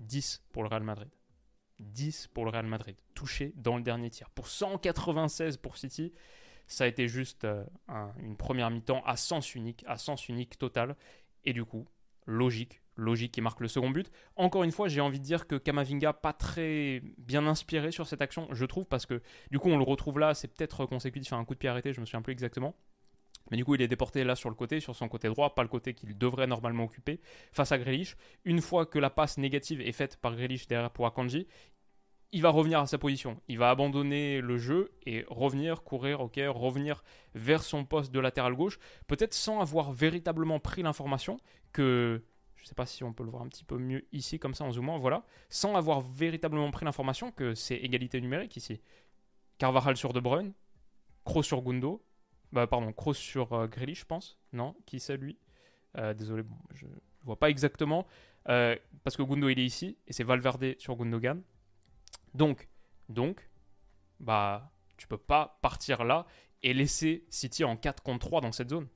10 0.00 0.42
pour 0.52 0.64
le 0.64 0.68
Real 0.68 0.82
Madrid. 0.82 1.10
10 1.80 2.28
pour 2.28 2.44
le 2.44 2.50
Real 2.50 2.66
Madrid, 2.66 2.96
touchés 3.14 3.52
dans 3.56 3.76
le 3.76 3.82
dernier 3.82 4.10
tiers. 4.10 4.30
Pour 4.30 4.48
196 4.48 5.56
pour 5.58 5.76
City, 5.76 6.12
ça 6.66 6.84
a 6.84 6.86
été 6.86 7.08
juste 7.08 7.44
euh, 7.44 7.64
une 8.18 8.36
première 8.36 8.70
mi-temps 8.70 9.02
à 9.04 9.16
sens 9.16 9.54
unique, 9.54 9.84
à 9.86 9.96
sens 9.96 10.28
unique 10.28 10.58
total. 10.58 10.96
Et 11.44 11.52
du 11.52 11.64
coup, 11.64 11.86
logique, 12.26 12.82
logique 12.96 13.32
qui 13.32 13.40
marque 13.40 13.60
le 13.60 13.68
second 13.68 13.90
but. 13.90 14.10
Encore 14.36 14.64
une 14.64 14.72
fois, 14.72 14.88
j'ai 14.88 15.00
envie 15.00 15.18
de 15.18 15.24
dire 15.24 15.46
que 15.46 15.56
Kamavinga 15.56 16.12
pas 16.12 16.32
très 16.32 17.02
bien 17.18 17.46
inspiré 17.46 17.90
sur 17.92 18.06
cette 18.06 18.22
action, 18.22 18.48
je 18.52 18.64
trouve, 18.64 18.86
parce 18.86 19.06
que 19.06 19.20
du 19.50 19.58
coup 19.58 19.68
on 19.68 19.76
le 19.76 19.84
retrouve 19.84 20.18
là, 20.18 20.34
c'est 20.34 20.48
peut-être 20.48 20.86
consécutif 20.86 21.32
à 21.32 21.36
un 21.36 21.44
coup 21.44 21.54
de 21.54 21.58
pied 21.58 21.68
arrêté, 21.68 21.92
je 21.92 22.00
me 22.00 22.06
souviens 22.06 22.22
plus 22.22 22.32
exactement. 22.32 22.74
Mais 23.50 23.56
du 23.58 23.64
coup, 23.64 23.74
il 23.74 23.82
est 23.82 23.88
déporté 23.88 24.24
là 24.24 24.36
sur 24.36 24.48
le 24.48 24.54
côté, 24.54 24.80
sur 24.80 24.96
son 24.96 25.06
côté 25.08 25.28
droit, 25.28 25.54
pas 25.54 25.62
le 25.62 25.68
côté 25.68 25.92
qu'il 25.92 26.16
devrait 26.16 26.46
normalement 26.46 26.84
occuper, 26.84 27.20
face 27.52 27.72
à 27.72 27.78
Grealish. 27.78 28.16
Une 28.44 28.62
fois 28.62 28.86
que 28.86 28.98
la 28.98 29.10
passe 29.10 29.36
négative 29.36 29.82
est 29.82 29.92
faite 29.92 30.16
par 30.16 30.34
Grealish 30.34 30.66
derrière 30.66 30.90
pour 30.90 31.06
Akanji, 31.06 31.46
il 32.34 32.42
va 32.42 32.50
revenir 32.50 32.80
à 32.80 32.86
sa 32.86 32.98
position. 32.98 33.40
Il 33.46 33.58
va 33.58 33.70
abandonner 33.70 34.40
le 34.40 34.58
jeu 34.58 34.90
et 35.06 35.24
revenir, 35.28 35.84
courir, 35.84 36.20
ok, 36.20 36.40
revenir 36.48 37.04
vers 37.36 37.62
son 37.62 37.84
poste 37.84 38.12
de 38.12 38.18
latéral 38.18 38.54
gauche, 38.54 38.80
peut-être 39.06 39.34
sans 39.34 39.60
avoir 39.60 39.92
véritablement 39.92 40.58
pris 40.58 40.82
l'information 40.82 41.38
que, 41.72 42.24
je 42.56 42.62
ne 42.62 42.66
sais 42.66 42.74
pas 42.74 42.86
si 42.86 43.04
on 43.04 43.12
peut 43.12 43.22
le 43.22 43.30
voir 43.30 43.44
un 43.44 43.48
petit 43.48 43.62
peu 43.62 43.78
mieux 43.78 44.04
ici, 44.10 44.40
comme 44.40 44.52
ça 44.52 44.64
en 44.64 44.72
zoomant, 44.72 44.98
voilà, 44.98 45.24
sans 45.48 45.76
avoir 45.76 46.00
véritablement 46.00 46.72
pris 46.72 46.84
l'information 46.84 47.30
que 47.30 47.54
c'est 47.54 47.76
égalité 47.76 48.20
numérique 48.20 48.56
ici. 48.56 48.80
Carvajal 49.58 49.96
sur 49.96 50.12
De 50.12 50.18
Bruyne, 50.18 50.54
Kroos 51.24 51.44
sur 51.44 51.62
Gundo, 51.62 52.04
bah 52.50 52.66
pardon, 52.66 52.92
Kroos 52.92 53.14
sur 53.14 53.52
euh, 53.52 53.68
je 53.70 54.04
pense, 54.04 54.40
non, 54.52 54.74
qui 54.86 54.98
c'est 54.98 55.16
lui? 55.16 55.38
Euh, 55.98 56.14
Désolé, 56.14 56.42
je 56.72 56.86
ne 56.86 56.92
vois 57.22 57.38
pas 57.38 57.48
exactement, 57.48 58.08
euh, 58.48 58.74
parce 59.04 59.16
que 59.16 59.22
Gundo 59.22 59.48
il 59.48 59.60
est 59.60 59.64
ici, 59.64 59.98
et 60.08 60.12
c'est 60.12 60.24
Valverde 60.24 60.74
sur 60.78 60.96
Gundogan. 60.96 61.40
Donc, 62.34 62.68
donc, 63.08 63.48
bah, 64.20 64.72
tu 64.96 65.06
peux 65.06 65.18
pas 65.18 65.58
partir 65.62 66.04
là 66.04 66.26
et 66.62 66.74
laisser 66.74 67.24
City 67.28 67.64
en 67.64 67.76
4 67.76 68.02
contre 68.02 68.26
3 68.26 68.40
dans 68.40 68.52
cette 68.52 68.70
zone. 68.70 68.88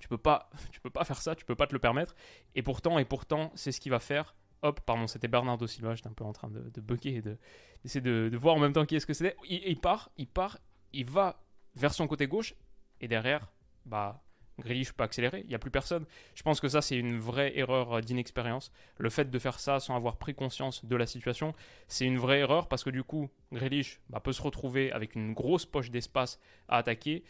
Tu 0.00 0.08
peux 0.08 0.18
pas, 0.18 0.50
tu 0.72 0.80
peux 0.80 0.90
pas 0.90 1.04
faire 1.04 1.20
ça, 1.20 1.34
tu 1.34 1.44
peux 1.44 1.54
pas 1.54 1.66
te 1.66 1.72
le 1.72 1.78
permettre. 1.78 2.14
Et 2.54 2.62
pourtant, 2.62 2.98
et 2.98 3.04
pourtant, 3.04 3.52
c'est 3.54 3.72
ce 3.72 3.80
qu'il 3.80 3.90
va 3.90 4.00
faire. 4.00 4.34
Hop, 4.62 4.80
pardon, 4.80 5.06
c'était 5.06 5.28
Bernardo 5.28 5.66
Silva, 5.66 5.94
j'étais 5.94 6.08
un 6.08 6.12
peu 6.12 6.24
en 6.24 6.32
train 6.32 6.48
de, 6.48 6.60
de 6.60 6.80
bugger 6.80 7.16
et 7.16 7.22
d'essayer 7.22 8.02
de, 8.02 8.36
voir 8.36 8.56
en 8.56 8.58
même 8.58 8.74
temps 8.74 8.84
qui 8.84 8.96
est-ce 8.96 9.06
que 9.06 9.14
c'était. 9.14 9.36
Il, 9.48 9.80
part, 9.80 10.10
il 10.18 10.26
part, 10.26 10.58
il 10.92 11.06
va 11.06 11.42
vers 11.76 11.94
son 11.94 12.06
côté 12.06 12.26
gauche 12.26 12.54
et 13.00 13.08
derrière, 13.08 13.50
bah, 13.86 14.22
Grealish 14.60 14.92
peut 14.92 15.04
accélérer, 15.04 15.40
il 15.40 15.48
n'y 15.48 15.54
a 15.54 15.58
plus 15.58 15.70
personne. 15.70 16.04
Je 16.34 16.42
pense 16.42 16.60
que 16.60 16.68
ça, 16.68 16.80
c'est 16.82 16.96
une 16.96 17.18
vraie 17.18 17.58
erreur 17.58 18.00
d'inexpérience. 18.00 18.72
Le 18.98 19.10
fait 19.10 19.30
de 19.30 19.38
faire 19.38 19.58
ça 19.58 19.80
sans 19.80 19.96
avoir 19.96 20.16
pris 20.16 20.34
conscience 20.34 20.84
de 20.84 20.96
la 20.96 21.06
situation, 21.06 21.54
c'est 21.88 22.06
une 22.06 22.18
vraie 22.18 22.40
erreur 22.40 22.68
parce 22.68 22.84
que 22.84 22.90
du 22.90 23.02
coup, 23.02 23.28
Grealish 23.52 24.00
bah, 24.08 24.20
peut 24.20 24.32
se 24.32 24.42
retrouver 24.42 24.92
avec 24.92 25.14
une 25.14 25.32
grosse 25.32 25.66
poche 25.66 25.90
d'espace 25.90 26.38
à 26.68 26.78
attaquer. 26.78 27.24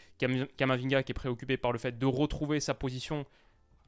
Kamavinga 0.57 1.03
qui 1.03 1.11
est 1.11 1.15
préoccupé 1.15 1.57
par 1.57 1.71
le 1.71 1.79
fait 1.79 1.97
de 1.97 2.05
retrouver 2.05 2.59
sa 2.59 2.73
position 2.73 3.25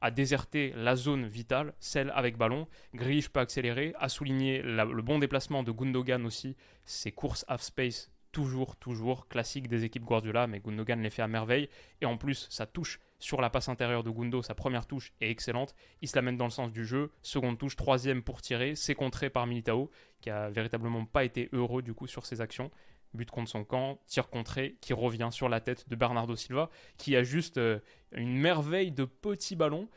à 0.00 0.10
déserter 0.10 0.72
la 0.76 0.96
zone 0.96 1.26
vitale, 1.26 1.72
celle 1.80 2.12
avec 2.14 2.36
ballon. 2.36 2.66
Grealish 2.94 3.30
peut 3.30 3.40
accélérer, 3.40 3.94
à 3.98 4.08
souligner 4.08 4.60
le 4.62 5.02
bon 5.02 5.18
déplacement 5.18 5.62
de 5.62 5.72
Gundogan 5.72 6.26
aussi, 6.26 6.56
ses 6.84 7.12
courses 7.12 7.44
half-space 7.48 8.10
toujours, 8.34 8.76
toujours 8.76 9.28
classique 9.28 9.68
des 9.68 9.84
équipes 9.84 10.04
Guardiola, 10.04 10.46
mais 10.46 10.60
Gundogan 10.60 11.00
les 11.00 11.08
fait 11.08 11.22
à 11.22 11.28
merveille. 11.28 11.70
Et 12.02 12.04
en 12.04 12.18
plus, 12.18 12.48
sa 12.50 12.66
touche 12.66 12.98
sur 13.24 13.40
la 13.40 13.48
passe 13.48 13.70
intérieure 13.70 14.04
de 14.04 14.10
Gundo, 14.10 14.42
sa 14.42 14.54
première 14.54 14.86
touche 14.86 15.14
est 15.22 15.30
excellente. 15.30 15.74
Il 16.02 16.08
se 16.08 16.14
l'amène 16.14 16.36
dans 16.36 16.44
le 16.44 16.50
sens 16.50 16.70
du 16.70 16.84
jeu. 16.84 17.10
Seconde 17.22 17.56
touche, 17.56 17.74
troisième 17.74 18.22
pour 18.22 18.42
tirer. 18.42 18.74
C'est 18.74 18.94
contré 18.94 19.30
par 19.30 19.46
Militao, 19.46 19.90
qui 20.20 20.28
a 20.28 20.50
véritablement 20.50 21.06
pas 21.06 21.24
été 21.24 21.48
heureux 21.52 21.80
du 21.80 21.94
coup 21.94 22.06
sur 22.06 22.26
ses 22.26 22.42
actions. 22.42 22.70
But 23.14 23.30
contre 23.30 23.48
son 23.48 23.64
camp, 23.64 23.98
tir 24.06 24.28
contré 24.28 24.76
qui 24.82 24.92
revient 24.92 25.30
sur 25.32 25.48
la 25.48 25.60
tête 25.60 25.88
de 25.88 25.96
Bernardo 25.96 26.36
Silva, 26.36 26.68
qui 26.98 27.16
a 27.16 27.22
juste 27.22 27.56
euh, 27.56 27.78
une 28.12 28.36
merveille 28.36 28.92
de 28.92 29.06
petits 29.06 29.56
ballons. 29.56 29.88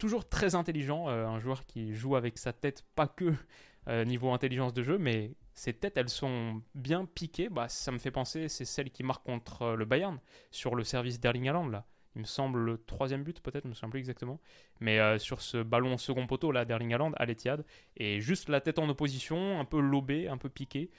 Toujours 0.00 0.28
très 0.28 0.56
intelligent, 0.56 1.08
euh, 1.08 1.24
un 1.24 1.38
joueur 1.38 1.64
qui 1.64 1.94
joue 1.94 2.16
avec 2.16 2.36
sa 2.36 2.52
tête, 2.52 2.84
pas 2.96 3.06
que 3.06 3.32
euh, 3.88 4.04
niveau 4.04 4.32
intelligence 4.32 4.74
de 4.74 4.82
jeu, 4.82 4.98
mais 4.98 5.36
ces 5.54 5.72
têtes, 5.72 5.96
elles 5.96 6.08
sont 6.08 6.60
bien 6.74 7.04
piquées. 7.04 7.48
Bah, 7.48 7.68
ça 7.68 7.92
me 7.92 7.98
fait 7.98 8.10
penser, 8.10 8.48
c'est 8.48 8.64
celle 8.64 8.90
qui 8.90 9.04
marque 9.04 9.24
contre 9.24 9.76
le 9.76 9.84
Bayern 9.84 10.18
sur 10.50 10.74
le 10.74 10.82
service 10.82 11.20
d'Erling 11.20 11.48
Haaland 11.48 11.68
là. 11.68 11.86
Il 12.14 12.20
me 12.20 12.26
semble 12.26 12.60
le 12.60 12.78
troisième 12.78 13.22
but 13.22 13.40
peut-être, 13.40 13.64
je 13.64 13.68
me 13.68 13.74
souviens 13.74 13.90
plus 13.90 14.00
exactement. 14.00 14.38
Mais 14.80 14.98
euh, 14.98 15.18
sur 15.18 15.40
ce 15.40 15.62
ballon 15.62 15.96
second 15.96 16.26
poteau 16.26 16.52
là 16.52 16.64
d'Erling 16.64 16.92
Haaland 16.92 17.12
à 17.16 17.24
l'Etihad 17.24 17.64
et 17.96 18.20
juste 18.20 18.48
la 18.48 18.60
tête 18.60 18.78
en 18.78 18.88
opposition, 18.88 19.58
un 19.58 19.64
peu 19.64 19.80
lobée, 19.80 20.28
un 20.28 20.36
peu 20.36 20.48
piquée, 20.48 20.90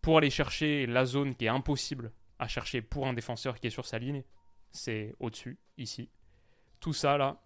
pour 0.00 0.18
aller 0.18 0.30
chercher 0.30 0.86
la 0.86 1.04
zone 1.04 1.34
qui 1.34 1.44
est 1.44 1.48
impossible 1.48 2.12
à 2.38 2.48
chercher 2.48 2.82
pour 2.82 3.06
un 3.06 3.12
défenseur 3.12 3.58
qui 3.58 3.66
est 3.66 3.70
sur 3.70 3.84
sa 3.84 3.98
ligne. 3.98 4.22
C'est 4.70 5.14
au-dessus, 5.20 5.58
ici. 5.76 6.08
Tout 6.80 6.92
ça 6.92 7.18
là, 7.18 7.42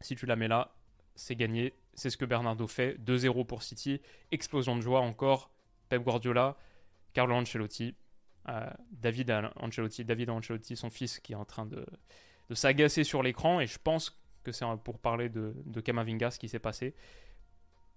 si 0.00 0.14
tu 0.14 0.26
la 0.26 0.36
mets 0.36 0.48
là, 0.48 0.74
c'est 1.14 1.36
gagné. 1.36 1.74
C'est 1.94 2.08
ce 2.08 2.16
que 2.16 2.24
Bernardo 2.24 2.66
fait. 2.66 2.98
2-0 3.04 3.44
pour 3.44 3.62
City. 3.62 4.00
Explosion 4.30 4.76
de 4.76 4.80
joie 4.80 5.00
encore. 5.00 5.50
Pep 5.88 6.02
Guardiola, 6.02 6.56
Carlo 7.12 7.34
Ancelotti, 7.34 7.94
David 8.90 9.30
Ancelotti, 9.56 10.04
David 10.04 10.30
Ancelotti, 10.30 10.76
son 10.76 10.90
fils, 10.90 11.20
qui 11.20 11.32
est 11.32 11.36
en 11.36 11.44
train 11.44 11.66
de, 11.66 11.84
s'agacer 12.52 13.04
sur 13.04 13.22
l'écran. 13.22 13.60
Et 13.60 13.66
je 13.66 13.78
pense 13.82 14.18
que 14.42 14.52
c'est 14.52 14.64
pour 14.84 14.98
parler 14.98 15.28
de, 15.28 15.54
de 15.64 15.82
ce 16.30 16.38
qui 16.38 16.48
s'est 16.48 16.58
passé. 16.58 16.94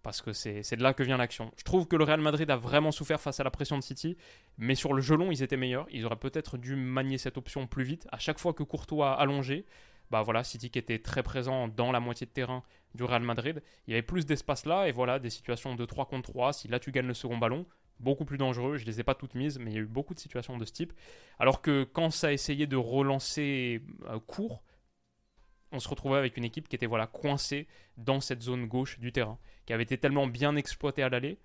Parce 0.03 0.21
que 0.21 0.33
c'est 0.33 0.75
de 0.75 0.83
là 0.83 0.93
que 0.93 1.01
vient 1.01 1.17
l'action. 1.17 1.51
Je 1.57 1.63
trouve 1.63 1.87
que 1.87 1.95
le 1.95 2.03
Real 2.03 2.21
Madrid 2.21 2.49
a 2.51 2.57
vraiment 2.57 2.91
souffert 2.91 3.19
face 3.19 3.39
à 3.39 3.43
la 3.43 3.49
pression 3.49 3.75
de 3.75 3.81
City. 3.81 4.17
Mais 4.59 4.75
sur 4.75 4.93
le 4.93 5.01
gelon, 5.01 5.31
ils 5.31 5.41
étaient 5.41 5.57
meilleurs. 5.57 5.87
Ils 5.89 6.05
auraient 6.05 6.15
peut-être 6.15 6.59
dû 6.59 6.75
manier 6.75 7.17
cette 7.17 7.39
option 7.39 7.65
plus 7.65 7.83
vite. 7.83 8.07
À 8.11 8.19
chaque 8.19 8.37
fois 8.37 8.53
que 8.53 8.61
Courtois 8.61 9.13
a 9.13 9.19
allongé, 9.19 9.65
bah 10.11 10.21
voilà, 10.21 10.43
City 10.43 10.69
qui 10.69 10.77
était 10.77 10.99
très 10.99 11.23
présent 11.23 11.67
dans 11.67 11.91
la 11.91 11.99
moitié 11.99 12.27
de 12.27 12.31
terrain 12.31 12.63
du 12.93 13.03
Real 13.03 13.23
Madrid. 13.23 13.63
Il 13.87 13.91
y 13.91 13.93
avait 13.93 14.03
plus 14.03 14.27
d'espace 14.27 14.67
là. 14.67 14.87
Et 14.87 14.91
voilà, 14.91 15.17
des 15.17 15.31
situations 15.31 15.73
de 15.73 15.85
3 15.85 16.05
contre 16.05 16.31
3. 16.31 16.53
Si 16.53 16.67
là 16.67 16.79
tu 16.79 16.91
gagnes 16.91 17.07
le 17.07 17.15
second 17.15 17.39
ballon, 17.39 17.65
beaucoup 17.99 18.25
plus 18.25 18.37
dangereux. 18.37 18.77
Je 18.77 18.83
ne 18.83 18.87
les 18.87 18.99
ai 18.99 19.03
pas 19.03 19.15
toutes 19.15 19.35
mises, 19.35 19.59
mais 19.59 19.71
il 19.71 19.73
y 19.73 19.77
a 19.77 19.81
eu 19.81 19.87
beaucoup 19.87 20.13
de 20.13 20.19
situations 20.19 20.57
de 20.57 20.65
ce 20.65 20.73
type. 20.73 20.93
Alors 21.39 21.61
que 21.61 21.83
quand 21.83 22.09
ça 22.11 22.27
a 22.27 22.31
essayé 22.31 22.67
de 22.67 22.75
relancer 22.75 23.81
euh, 24.07 24.19
court, 24.19 24.63
on 25.71 25.79
se 25.79 25.89
retrouvait 25.89 26.17
avec 26.17 26.37
une 26.37 26.43
équipe 26.43 26.67
qui 26.67 26.75
était 26.75 26.85
voilà 26.85 27.07
coincée 27.07 27.67
dans 27.97 28.21
cette 28.21 28.41
zone 28.41 28.65
gauche 28.65 28.99
du 28.99 29.11
terrain, 29.11 29.37
qui 29.65 29.73
avait 29.73 29.83
été 29.83 29.97
tellement 29.97 30.27
bien 30.27 30.55
exploitée 30.55 31.03
à 31.03 31.09
l'aller. 31.09 31.37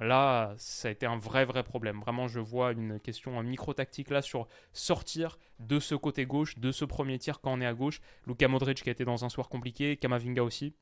Là, 0.00 0.54
ça 0.56 0.88
a 0.88 0.90
été 0.90 1.04
un 1.04 1.18
vrai, 1.18 1.44
vrai 1.44 1.64
problème. 1.64 2.00
Vraiment, 2.00 2.28
je 2.28 2.38
vois 2.38 2.72
une 2.72 3.00
question 3.00 3.42
micro-tactique 3.42 4.10
là 4.10 4.22
sur 4.22 4.46
sortir 4.72 5.38
de 5.58 5.80
ce 5.80 5.94
côté 5.94 6.26
gauche, 6.26 6.58
de 6.58 6.72
ce 6.72 6.84
premier 6.84 7.18
tir 7.18 7.40
quand 7.40 7.52
on 7.52 7.60
est 7.60 7.66
à 7.66 7.74
gauche. 7.74 8.00
Luka 8.26 8.48
Modric 8.48 8.82
qui 8.82 8.88
a 8.88 8.92
été 8.92 9.04
dans 9.04 9.24
un 9.24 9.28
soir 9.28 9.48
compliqué, 9.48 9.96
Kamavinga 9.96 10.42
aussi. 10.42 10.74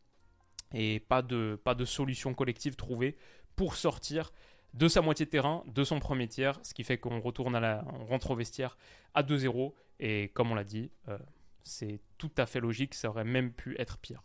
Et 0.75 1.01
pas 1.01 1.23
de, 1.23 1.59
pas 1.65 1.75
de 1.75 1.85
solution 1.87 2.35
collective 2.35 2.77
trouvée 2.77 3.17
pour 3.57 3.75
sortir 3.75 4.31
de 4.75 4.89
sa 4.89 5.01
moitié 5.01 5.27
de 5.27 5.31
terrain, 5.31 5.65
de 5.67 5.85
son 5.85 5.99
premier 5.99 6.29
tiers, 6.29 6.59
ce 6.63 6.75
qui 6.75 6.85
fait 6.85 6.99
qu'on 6.99 7.21
retourne 7.21 7.55
à 7.57 7.61
la, 7.61 7.85
on 8.01 8.07
rentre 8.07 8.31
au 8.31 8.37
vestiaire 8.37 8.77
à 9.15 9.23
2-0. 9.23 9.73
Et 10.01 10.29
comme 10.35 10.51
on 10.53 10.55
l'a 10.55 10.65
dit, 10.65 10.91
euh, 11.09 11.19
c'est 11.63 12.01
tout 12.19 12.31
à 12.37 12.47
fait 12.47 12.61
logique, 12.61 12.95
ça 12.95 13.09
aurait 13.09 13.25
même 13.25 13.53
pu 13.53 13.77
être 13.79 13.99
pire. 13.99 14.23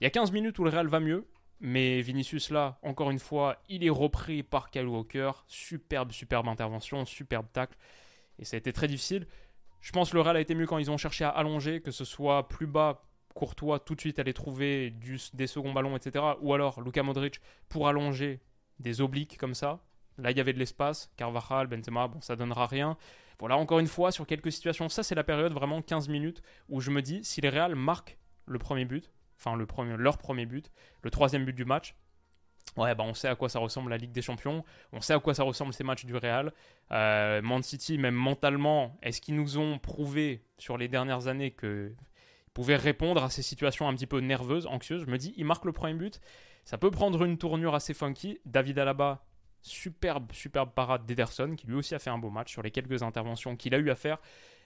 Il 0.00 0.04
y 0.04 0.06
a 0.06 0.10
15 0.10 0.32
minutes 0.32 0.58
où 0.58 0.64
le 0.64 0.70
Real 0.70 0.88
va 0.88 1.00
mieux, 1.00 1.26
mais 1.60 2.02
Vinicius 2.02 2.50
là, 2.50 2.78
encore 2.82 3.10
une 3.10 3.18
fois, 3.18 3.62
il 3.68 3.84
est 3.84 3.90
repris 3.90 4.42
par 4.42 4.70
Kyle 4.70 4.86
Walker. 4.86 5.30
Superbe, 5.46 6.12
superbe 6.12 6.48
intervention, 6.48 7.04
superbe 7.04 7.46
tacle. 7.52 7.76
Et 8.38 8.44
ça 8.44 8.56
a 8.56 8.58
été 8.58 8.72
très 8.72 8.88
difficile. 8.88 9.26
Je 9.80 9.92
pense 9.92 10.10
que 10.10 10.16
le 10.16 10.22
Real 10.22 10.36
a 10.36 10.40
été 10.40 10.54
mieux 10.54 10.66
quand 10.66 10.78
ils 10.78 10.90
ont 10.90 10.96
cherché 10.96 11.24
à 11.24 11.30
allonger, 11.30 11.80
que 11.80 11.90
ce 11.90 12.04
soit 12.04 12.48
plus 12.48 12.66
bas, 12.66 13.04
Courtois 13.34 13.80
tout 13.80 13.94
de 13.94 14.00
suite 14.00 14.18
aller 14.18 14.32
trouver 14.32 14.94
des 15.32 15.46
seconds 15.46 15.72
ballons, 15.72 15.96
etc. 15.96 16.24
Ou 16.40 16.54
alors 16.54 16.80
Luka 16.80 17.02
Modric 17.02 17.40
pour 17.68 17.88
allonger 17.88 18.40
des 18.78 19.00
obliques 19.00 19.38
comme 19.38 19.54
ça. 19.54 19.80
Là, 20.18 20.30
il 20.30 20.36
y 20.36 20.40
avait 20.40 20.52
de 20.52 20.58
l'espace. 20.58 21.12
Carvajal, 21.16 21.66
Benzema, 21.66 22.08
bon, 22.08 22.20
ça 22.20 22.36
donnera 22.36 22.66
rien. 22.66 22.96
Voilà, 23.40 23.56
encore 23.56 23.80
une 23.80 23.88
fois, 23.88 24.12
sur 24.12 24.26
quelques 24.26 24.52
situations, 24.52 24.88
ça, 24.88 25.02
c'est 25.02 25.14
la 25.14 25.24
période 25.24 25.52
vraiment 25.52 25.82
15 25.82 26.08
minutes 26.08 26.42
où 26.68 26.80
je 26.80 26.90
me 26.90 27.02
dis, 27.02 27.24
si 27.24 27.40
les 27.40 27.48
Real 27.48 27.74
marquent 27.74 28.16
le 28.46 28.58
premier 28.58 28.84
but, 28.84 29.10
enfin, 29.38 29.56
leur 29.56 30.18
premier 30.18 30.46
but, 30.46 30.70
le 31.02 31.10
troisième 31.10 31.44
but 31.44 31.54
du 31.54 31.64
match, 31.64 31.96
ouais, 32.76 32.94
bah, 32.94 33.04
on 33.04 33.14
sait 33.14 33.28
à 33.28 33.34
quoi 33.34 33.48
ça 33.48 33.58
ressemble 33.58 33.90
la 33.90 33.96
Ligue 33.96 34.12
des 34.12 34.22
Champions. 34.22 34.64
On 34.92 35.00
sait 35.00 35.14
à 35.14 35.18
quoi 35.18 35.34
ça 35.34 35.42
ressemble 35.42 35.72
ces 35.72 35.84
matchs 35.84 36.04
du 36.04 36.16
Real. 36.16 36.52
Euh, 36.92 37.42
Man 37.42 37.62
City, 37.62 37.98
même 37.98 38.14
mentalement, 38.14 38.96
est-ce 39.02 39.20
qu'ils 39.20 39.36
nous 39.36 39.58
ont 39.58 39.78
prouvé 39.78 40.44
sur 40.58 40.78
les 40.78 40.88
dernières 40.88 41.26
années 41.26 41.50
qu'ils 41.50 41.96
pouvaient 42.54 42.76
répondre 42.76 43.22
à 43.22 43.30
ces 43.30 43.42
situations 43.42 43.88
un 43.88 43.94
petit 43.94 44.06
peu 44.06 44.20
nerveuses, 44.20 44.66
anxieuses 44.66 45.04
Je 45.04 45.10
me 45.10 45.18
dis, 45.18 45.34
ils 45.36 45.44
marquent 45.44 45.64
le 45.66 45.72
premier 45.72 45.94
but. 45.94 46.20
Ça 46.64 46.78
peut 46.78 46.90
prendre 46.90 47.22
une 47.24 47.36
tournure 47.36 47.74
assez 47.74 47.92
funky. 47.92 48.38
David 48.46 48.78
Alaba, 48.78 49.26
superbe, 49.60 50.32
superbe 50.32 50.70
parade 50.72 51.04
d'Ederson, 51.04 51.56
qui 51.56 51.66
lui 51.66 51.74
aussi 51.74 51.94
a 51.94 51.98
fait 51.98 52.10
un 52.10 52.18
beau 52.18 52.30
match 52.30 52.52
sur 52.52 52.62
les 52.62 52.70
quelques 52.70 53.02
interventions 53.02 53.56
qu'il 53.56 53.74
a 53.74 53.78
eu 53.78 53.90
à 53.90 53.96
faire. 53.96 54.18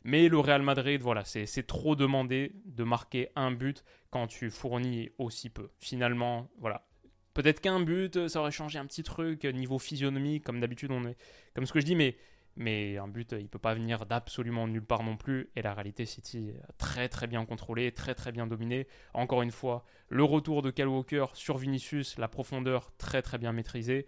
Mais 0.05 0.29
le 0.29 0.39
Real 0.39 0.63
Madrid, 0.63 1.01
voilà, 1.01 1.25
c'est 1.25 1.67
trop 1.67 1.97
demandé 1.97 2.53
de 2.67 2.85
marquer 2.85 3.31
un 3.35 3.51
but 3.51 3.83
quand 4.11 4.27
tu 4.29 4.51
fournis 4.51 5.11
aussi 5.19 5.51
peu. 5.51 5.71
Finalement, 5.79 6.51
voilà. 6.59 6.87
Peut-être 7.35 7.61
qu'un 7.61 7.81
but, 7.81 8.29
ça 8.29 8.41
aurait 8.41 8.53
changé 8.53 8.79
un 8.79 8.87
petit 8.87 9.03
truc 9.03 9.45
niveau 9.45 9.79
physionomie, 9.79 10.41
comme 10.41 10.61
d'habitude, 10.61 10.91
on 10.93 11.05
est. 11.05 11.17
Comme 11.55 11.67
ce 11.67 11.73
que 11.73 11.81
je 11.81 11.87
dis, 11.87 11.97
mais 11.97 12.17
mais 12.59 12.99
un 12.99 13.07
but, 13.07 13.37
il 13.39 13.49
peut 13.49 13.61
pas 13.61 13.73
venir 13.73 14.05
d'absolument 14.05 14.67
nulle 14.67 14.85
part 14.85 15.05
non 15.05 15.17
plus. 15.17 15.49
Et 15.55 15.63
la 15.63 15.75
réalité, 15.75 16.05
City 16.05 16.53
très 16.77 17.09
très 17.09 17.29
bien 17.29 17.45
contrôlé, 17.47 17.93
très 17.93 18.15
très 18.17 18.33
bien 18.33 18.49
dominé. 18.49 18.89
Encore 19.15 19.43
une 19.43 19.53
fois, 19.53 19.85
le 20.09 20.25
retour 20.25 20.61
de 20.63 20.73
Kyle 20.73 20.89
Walker 20.89 21.27
sur 21.35 21.57
Vinicius, 21.57 22.19
la 22.19 22.27
profondeur 22.27 22.91
très 22.99 23.23
très 23.23 23.39
bien 23.39 23.53
maîtrisée. 23.53 24.07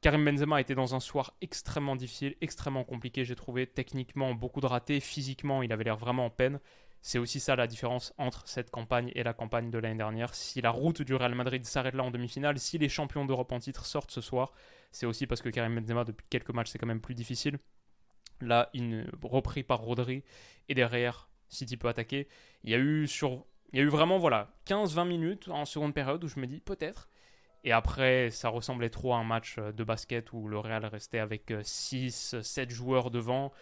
Karim 0.00 0.24
Benzema 0.24 0.60
était 0.60 0.74
dans 0.74 0.94
un 0.94 1.00
soir 1.00 1.34
extrêmement 1.42 1.94
difficile, 1.94 2.36
extrêmement 2.40 2.84
compliqué, 2.84 3.24
j'ai 3.24 3.36
trouvé. 3.36 3.66
Techniquement, 3.66 4.34
beaucoup 4.34 4.62
de 4.62 4.66
ratés. 4.66 5.00
Physiquement, 5.00 5.62
il 5.62 5.70
avait 5.70 5.84
l'air 5.84 5.96
vraiment 5.96 6.24
en 6.26 6.30
peine. 6.30 6.60
C'est 7.02 7.18
aussi 7.18 7.38
ça 7.38 7.54
la 7.54 7.66
différence 7.66 8.14
entre 8.16 8.48
cette 8.48 8.70
campagne 8.70 9.12
et 9.14 9.22
la 9.22 9.34
campagne 9.34 9.70
de 9.70 9.76
l'année 9.76 9.98
dernière. 9.98 10.34
Si 10.34 10.62
la 10.62 10.70
route 10.70 11.02
du 11.02 11.14
Real 11.14 11.34
Madrid 11.34 11.62
s'arrête 11.66 11.94
là 11.94 12.02
en 12.02 12.10
demi-finale, 12.10 12.58
si 12.58 12.78
les 12.78 12.88
champions 12.88 13.26
d'Europe 13.26 13.52
en 13.52 13.58
titre 13.58 13.84
sortent 13.84 14.10
ce 14.10 14.22
soir, 14.22 14.54
c'est 14.94 15.06
aussi 15.06 15.26
parce 15.26 15.42
que 15.42 15.48
Karim 15.48 15.74
Benzema, 15.74 16.04
depuis 16.04 16.24
quelques 16.30 16.50
matchs, 16.50 16.70
c'est 16.70 16.78
quand 16.78 16.86
même 16.86 17.00
plus 17.00 17.16
difficile. 17.16 17.58
Là, 18.40 18.70
une 18.74 19.10
repris 19.22 19.64
par 19.64 19.80
Rodri 19.80 20.22
et 20.68 20.74
derrière, 20.74 21.28
City 21.48 21.76
peut 21.76 21.88
attaquer. 21.88 22.28
Il 22.62 22.70
y 22.70 22.74
a 22.74 22.78
eu 22.78 23.08
sur 23.08 23.44
il 23.72 23.78
y 23.78 23.82
a 23.82 23.84
eu 23.84 23.88
vraiment 23.88 24.18
voilà 24.18 24.54
15-20 24.66 25.08
minutes 25.08 25.48
en 25.48 25.64
seconde 25.64 25.94
période 25.94 26.22
où 26.22 26.28
je 26.28 26.38
me 26.38 26.46
dis 26.46 26.60
peut-être. 26.60 27.08
Et 27.64 27.72
après, 27.72 28.30
ça 28.30 28.50
ressemblait 28.50 28.90
trop 28.90 29.14
à 29.14 29.16
un 29.16 29.24
match 29.24 29.58
de 29.58 29.84
basket 29.84 30.32
où 30.32 30.46
le 30.46 30.58
Real 30.58 30.84
restait 30.84 31.18
avec 31.18 31.50
6-7 31.50 32.70
joueurs 32.70 33.10
devant, 33.10 33.52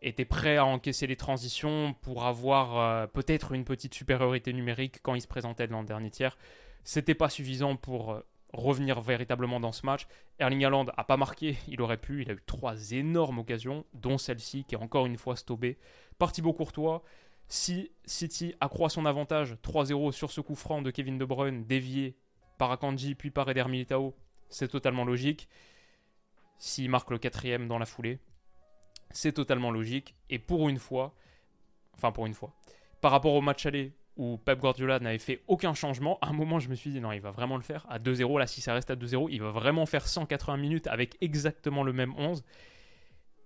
était 0.00 0.26
prêt 0.26 0.58
à 0.58 0.64
encaisser 0.64 1.08
les 1.08 1.16
transitions 1.16 1.94
pour 2.02 2.24
avoir 2.24 2.78
euh, 2.78 3.06
peut-être 3.06 3.52
une 3.52 3.64
petite 3.64 3.94
supériorité 3.94 4.52
numérique 4.52 5.00
quand 5.02 5.14
il 5.14 5.22
se 5.22 5.26
présentait 5.26 5.66
dans 5.66 5.80
le 5.80 5.86
dernier 5.86 6.10
tiers. 6.10 6.36
C'était 6.84 7.14
pas 7.14 7.30
suffisant 7.30 7.74
pour 7.74 8.12
euh, 8.12 8.20
revenir 8.52 9.00
véritablement 9.00 9.60
dans 9.60 9.72
ce 9.72 9.84
match. 9.84 10.06
Erling 10.38 10.64
Haaland 10.64 10.86
a 10.96 11.04
pas 11.04 11.16
marqué, 11.16 11.58
il 11.68 11.82
aurait 11.82 11.98
pu, 11.98 12.22
il 12.22 12.30
a 12.30 12.34
eu 12.34 12.42
trois 12.46 12.92
énormes 12.92 13.38
occasions, 13.38 13.84
dont 13.94 14.18
celle-ci 14.18 14.64
qui 14.64 14.74
est 14.74 14.78
encore 14.78 15.06
une 15.06 15.18
fois 15.18 15.36
stoppée 15.36 15.78
par 16.18 16.32
Thibaut 16.32 16.52
Courtois. 16.52 17.02
Si 17.48 17.90
City 18.04 18.54
accroît 18.60 18.90
son 18.90 19.06
avantage 19.06 19.56
3-0 19.62 20.12
sur 20.12 20.30
ce 20.30 20.40
coup 20.40 20.54
franc 20.54 20.82
de 20.82 20.90
Kevin 20.90 21.18
De 21.18 21.24
Bruyne 21.24 21.64
dévié 21.64 22.16
par 22.58 22.70
Akanji 22.70 23.14
puis 23.14 23.30
par 23.30 23.48
Eder 23.48 23.64
Militao, 23.68 24.14
c'est 24.48 24.68
totalement 24.68 25.04
logique. 25.04 25.48
S'il 26.58 26.90
marque 26.90 27.10
le 27.10 27.18
quatrième 27.18 27.68
dans 27.68 27.78
la 27.78 27.86
foulée, 27.86 28.18
c'est 29.10 29.32
totalement 29.32 29.70
logique. 29.70 30.14
Et 30.28 30.38
pour 30.38 30.68
une 30.68 30.78
fois, 30.78 31.14
enfin 31.94 32.12
pour 32.12 32.26
une 32.26 32.34
fois, 32.34 32.52
par 33.00 33.12
rapport 33.12 33.34
au 33.34 33.40
match 33.40 33.64
aller 33.64 33.94
où 34.18 34.36
Pep 34.36 34.58
Guardiola 34.58 34.98
n'avait 34.98 35.18
fait 35.18 35.42
aucun 35.46 35.72
changement, 35.72 36.18
à 36.20 36.28
un 36.28 36.32
moment 36.32 36.58
je 36.58 36.68
me 36.68 36.74
suis 36.74 36.90
dit 36.90 37.00
non, 37.00 37.12
il 37.12 37.20
va 37.20 37.30
vraiment 37.30 37.56
le 37.56 37.62
faire 37.62 37.86
à 37.88 37.98
2-0. 37.98 38.38
Là, 38.38 38.46
si 38.46 38.60
ça 38.60 38.74
reste 38.74 38.90
à 38.90 38.96
2-0, 38.96 39.28
il 39.30 39.40
va 39.40 39.50
vraiment 39.50 39.86
faire 39.86 40.06
180 40.06 40.56
minutes 40.58 40.86
avec 40.88 41.16
exactement 41.22 41.82
le 41.82 41.92
même 41.92 42.12
11 42.18 42.44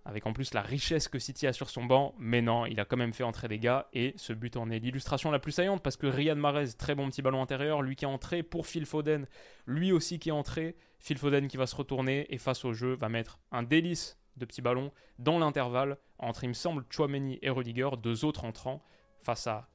avec 0.05 0.27
en 0.27 0.33
plus 0.33 0.55
la 0.55 0.63
richesse 0.63 1.09
que 1.09 1.19
City 1.19 1.47
a 1.47 1.53
sur 1.53 1.71
son 1.71 1.85
banc, 1.85 2.15
mais 2.19 2.43
non, 2.43 2.67
il 2.67 2.81
a 2.81 2.85
quand 2.85 2.97
même 2.97 3.13
fait 3.13 3.23
entrer 3.23 3.49
des 3.49 3.59
gars, 3.59 3.89
et 3.93 4.15
ce 4.17 4.33
but 4.33 4.57
en 4.57 4.71
est 4.71 4.79
l'illustration 4.79 5.31
la 5.31 5.39
plus 5.39 5.53
saillante, 5.53 5.83
parce 5.83 5.97
que 5.97 6.07
Riyad 6.07 6.37
Mahrez, 6.37 6.73
très 6.77 6.95
bon 6.95 7.09
petit 7.09 7.23
ballon 7.23 7.41
intérieur, 7.41 7.83
lui 7.83 7.95
qui 7.95 8.05
est 8.05 8.09
entré, 8.09 8.43
pour 8.43 8.67
Phil 8.67 8.87
Foden, 8.87 9.27
lui 9.67 9.93
aussi 9.93 10.19
qui 10.19 10.31
est 10.31 10.33
entré, 10.33 10.77
Phil 10.99 11.19
Foden 11.19 11.47
qui 11.47 11.57
va 11.57 11.67
se 11.67 11.77
retourner, 11.77 12.27
et 12.35 12.39
face 12.39 12.65
au 12.65 12.73
jeu, 12.73 12.95
va 12.95 13.09
mettre 13.09 13.39
un 13.53 13.63
délice 13.63 14.19
de 14.37 14.45
petit 14.45 14.63
ballon 14.63 14.93
dans 15.19 15.39
l'intervalle, 15.39 15.99
entre, 16.19 16.45
il 16.45 16.49
me 16.49 16.55
semble, 16.55 16.85
Chouameni 16.91 17.39
et 17.43 17.51
Rudiger, 17.51 17.91
deux 18.03 18.25
autres 18.25 18.45
entrants, 18.45 18.83
face 19.23 19.47
à 19.47 19.69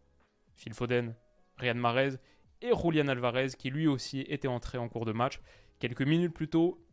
Phil 0.58 0.74
Foden, 0.74 1.16
Riyad 1.58 1.78
Mahrez, 1.78 2.16
et 2.62 2.72
Julian 2.76 3.08
Alvarez, 3.08 3.50
qui 3.58 3.70
lui 3.70 3.88
aussi 3.88 4.22
était 4.22 4.48
entré 4.48 4.78
en 4.78 4.90
cours 4.90 5.06
de 5.06 5.14
match. 5.14 5.40
Quelques 5.80 6.02
minutes 6.02 6.34
plus 6.34 6.50
tôt, 6.50 6.84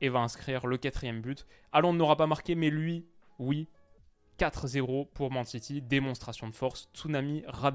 et 0.00 0.08
va 0.08 0.18
inscrire 0.18 0.66
le 0.66 0.76
quatrième 0.76 1.22
but. 1.22 1.46
Allende 1.70 1.96
n'aura 1.96 2.16
pas 2.16 2.26
marqué, 2.26 2.54
mais 2.54 2.70
lui, 2.70 3.06
oui. 3.38 3.68
4-0 4.38 5.08
pour 5.12 5.30
Man 5.30 5.44
démonstration 5.82 6.48
de 6.48 6.54
force, 6.54 6.88
tsunami, 6.92 7.44
raz 7.46 7.72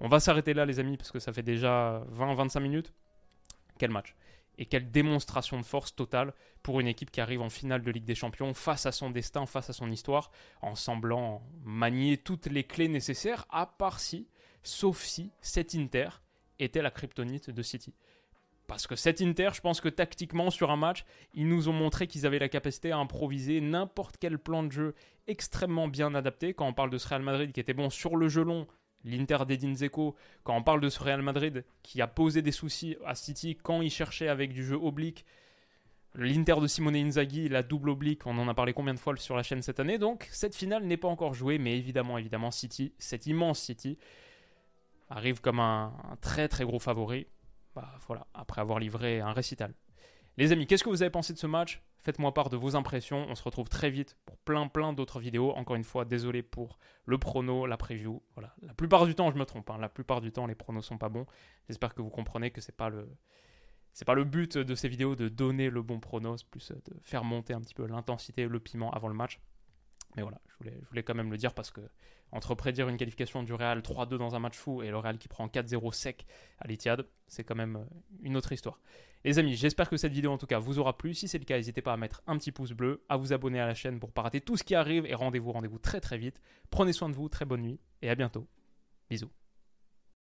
On 0.00 0.08
va 0.08 0.20
s'arrêter 0.20 0.54
là 0.54 0.64
les 0.64 0.80
amis 0.80 0.96
parce 0.96 1.12
que 1.12 1.18
ça 1.18 1.32
fait 1.32 1.42
déjà 1.42 2.02
20-25 2.16 2.60
minutes. 2.60 2.94
Quel 3.78 3.90
match 3.90 4.14
et 4.58 4.66
quelle 4.66 4.90
démonstration 4.90 5.58
de 5.58 5.64
force 5.64 5.94
totale 5.94 6.32
pour 6.62 6.80
une 6.80 6.86
équipe 6.86 7.10
qui 7.10 7.20
arrive 7.20 7.42
en 7.42 7.50
finale 7.50 7.82
de 7.82 7.90
Ligue 7.90 8.04
des 8.04 8.14
Champions 8.14 8.54
face 8.54 8.86
à 8.86 8.92
son 8.92 9.10
destin, 9.10 9.46
face 9.46 9.70
à 9.70 9.72
son 9.72 9.90
histoire, 9.90 10.30
en 10.62 10.74
semblant 10.74 11.42
manier 11.64 12.16
toutes 12.16 12.46
les 12.46 12.64
clés 12.64 12.88
nécessaires, 12.88 13.46
à 13.50 13.66
part 13.66 14.00
si, 14.00 14.28
sauf 14.64 15.02
si, 15.02 15.30
cet 15.40 15.74
Inter 15.74 16.08
était 16.58 16.82
la 16.82 16.90
kryptonite 16.90 17.50
de 17.50 17.62
City. 17.62 17.94
Parce 18.66 18.86
que 18.86 18.96
cet 18.96 19.20
Inter, 19.20 19.50
je 19.52 19.60
pense 19.60 19.80
que 19.80 19.88
tactiquement, 19.88 20.50
sur 20.50 20.70
un 20.70 20.76
match, 20.76 21.04
ils 21.34 21.48
nous 21.48 21.68
ont 21.68 21.72
montré 21.72 22.06
qu'ils 22.06 22.26
avaient 22.26 22.38
la 22.38 22.48
capacité 22.48 22.92
à 22.92 22.98
improviser 22.98 23.60
n'importe 23.60 24.16
quel 24.18 24.38
plan 24.38 24.62
de 24.62 24.72
jeu 24.72 24.94
extrêmement 25.26 25.86
bien 25.86 26.14
adapté. 26.14 26.54
Quand 26.54 26.66
on 26.66 26.72
parle 26.72 26.90
de 26.90 26.98
ce 26.98 27.08
Real 27.08 27.22
Madrid 27.22 27.52
qui 27.52 27.60
était 27.60 27.74
bon 27.74 27.90
sur 27.90 28.16
le 28.16 28.28
jeu 28.28 28.42
long, 28.42 28.66
l'Inter 29.04 29.38
d'Edin 29.46 29.74
Zeko, 29.74 30.16
quand 30.44 30.56
on 30.56 30.62
parle 30.62 30.80
de 30.80 30.88
ce 30.88 31.02
Real 31.02 31.20
Madrid 31.20 31.64
qui 31.82 32.00
a 32.00 32.06
posé 32.06 32.40
des 32.40 32.52
soucis 32.52 32.96
à 33.04 33.14
City 33.14 33.58
quand 33.62 33.82
il 33.82 33.90
cherchait 33.90 34.28
avec 34.28 34.52
du 34.52 34.64
jeu 34.64 34.76
oblique, 34.76 35.26
l'Inter 36.14 36.56
de 36.60 36.66
Simone 36.66 36.96
Inzaghi, 36.96 37.48
la 37.48 37.62
double 37.62 37.90
oblique, 37.90 38.26
on 38.26 38.38
en 38.38 38.48
a 38.48 38.54
parlé 38.54 38.72
combien 38.72 38.94
de 38.94 38.98
fois 38.98 39.16
sur 39.16 39.36
la 39.36 39.42
chaîne 39.42 39.60
cette 39.60 39.80
année. 39.80 39.98
Donc 39.98 40.26
cette 40.30 40.54
finale 40.54 40.84
n'est 40.84 40.96
pas 40.96 41.08
encore 41.08 41.34
jouée, 41.34 41.58
mais 41.58 41.76
évidemment, 41.76 42.16
évidemment, 42.16 42.50
City, 42.50 42.94
cet 42.98 43.26
immense 43.26 43.60
City, 43.60 43.98
arrive 45.08 45.40
comme 45.40 45.60
un 45.60 45.92
très 46.20 46.48
très 46.48 46.64
gros 46.64 46.78
favori 46.78 47.26
bah, 47.74 47.92
voilà, 48.06 48.26
après 48.34 48.60
avoir 48.60 48.78
livré 48.78 49.20
un 49.20 49.32
récital. 49.32 49.74
Les 50.36 50.52
amis, 50.52 50.66
qu'est-ce 50.66 50.82
que 50.82 50.88
vous 50.88 51.02
avez 51.02 51.10
pensé 51.10 51.32
de 51.32 51.38
ce 51.38 51.46
match? 51.46 51.82
Faites-moi 51.98 52.34
part 52.34 52.50
de 52.50 52.56
vos 52.56 52.76
impressions. 52.76 53.26
On 53.28 53.34
se 53.34 53.42
retrouve 53.42 53.68
très 53.68 53.90
vite 53.90 54.16
pour 54.26 54.36
plein 54.38 54.68
plein 54.68 54.92
d'autres 54.92 55.20
vidéos. 55.20 55.52
Encore 55.52 55.76
une 55.76 55.84
fois, 55.84 56.04
désolé 56.04 56.42
pour 56.42 56.78
le 57.06 57.18
prono, 57.18 57.66
la 57.66 57.76
preview. 57.76 58.22
Voilà. 58.34 58.54
La 58.62 58.74
plupart 58.74 59.06
du 59.06 59.14
temps, 59.14 59.30
je 59.30 59.36
me 59.36 59.44
trompe. 59.44 59.70
Hein. 59.70 59.78
La 59.80 59.88
plupart 59.88 60.20
du 60.20 60.32
temps, 60.32 60.46
les 60.46 60.54
pronos 60.54 60.84
sont 60.84 60.98
pas 60.98 61.08
bons. 61.08 61.26
J'espère 61.68 61.94
que 61.94 62.02
vous 62.02 62.10
comprenez 62.10 62.50
que 62.50 62.60
c'est 62.60 62.76
pas 62.76 62.88
le 62.88 63.08
c'est 63.92 64.04
pas 64.04 64.14
le 64.14 64.24
but 64.24 64.58
de 64.58 64.74
ces 64.74 64.88
vidéos 64.88 65.14
de 65.14 65.28
donner 65.28 65.70
le 65.70 65.80
bon 65.80 66.00
pronos, 66.00 66.42
plus 66.42 66.72
de 66.72 67.00
faire 67.02 67.22
monter 67.22 67.54
un 67.54 67.60
petit 67.60 67.74
peu 67.74 67.86
l'intensité, 67.86 68.48
le 68.48 68.58
piment 68.58 68.90
avant 68.90 69.06
le 69.06 69.14
match. 69.14 69.40
Mais 70.16 70.22
voilà, 70.22 70.40
je 70.60 70.70
voulais, 70.88 71.02
quand 71.02 71.14
même 71.14 71.30
le 71.30 71.36
dire 71.36 71.54
parce 71.54 71.70
que 71.70 71.80
entre 72.30 72.54
prédire 72.54 72.88
une 72.88 72.96
qualification 72.96 73.42
du 73.42 73.52
Real 73.52 73.80
3-2 73.80 74.16
dans 74.16 74.34
un 74.34 74.38
match 74.38 74.56
fou 74.56 74.82
et 74.82 74.90
le 74.90 74.98
Real 74.98 75.18
qui 75.18 75.28
prend 75.28 75.46
4-0 75.46 75.92
sec 75.92 76.26
à 76.58 76.66
l'Etihad, 76.66 77.06
c'est 77.26 77.44
quand 77.44 77.54
même 77.54 77.76
euh, 77.76 77.84
une 78.22 78.36
autre 78.36 78.52
histoire. 78.52 78.80
Les 79.24 79.38
amis, 79.38 79.54
j'espère 79.56 79.88
que 79.88 79.96
cette 79.96 80.12
vidéo 80.12 80.32
en 80.32 80.38
tout 80.38 80.46
cas 80.46 80.58
vous 80.58 80.78
aura 80.78 80.96
plu. 80.96 81.14
Si 81.14 81.28
c'est 81.28 81.38
le 81.38 81.44
cas, 81.44 81.56
n'hésitez 81.56 81.80
pas 81.80 81.92
à 81.92 81.96
mettre 81.96 82.22
un 82.26 82.36
petit 82.36 82.52
pouce 82.52 82.72
bleu, 82.72 83.04
à 83.08 83.16
vous 83.16 83.32
abonner 83.32 83.60
à 83.60 83.66
la 83.66 83.74
chaîne 83.74 83.98
pour 83.98 84.12
pas 84.12 84.22
rater 84.22 84.40
tout 84.40 84.56
ce 84.56 84.64
qui 84.64 84.74
arrive 84.74 85.06
et 85.06 85.14
rendez-vous, 85.14 85.52
rendez-vous 85.52 85.78
très 85.78 86.00
très 86.00 86.18
vite. 86.18 86.40
Prenez 86.70 86.92
soin 86.92 87.08
de 87.08 87.14
vous, 87.14 87.28
très 87.28 87.44
bonne 87.44 87.62
nuit 87.62 87.80
et 88.02 88.10
à 88.10 88.14
bientôt. 88.14 88.46
Bisous. 89.08 89.30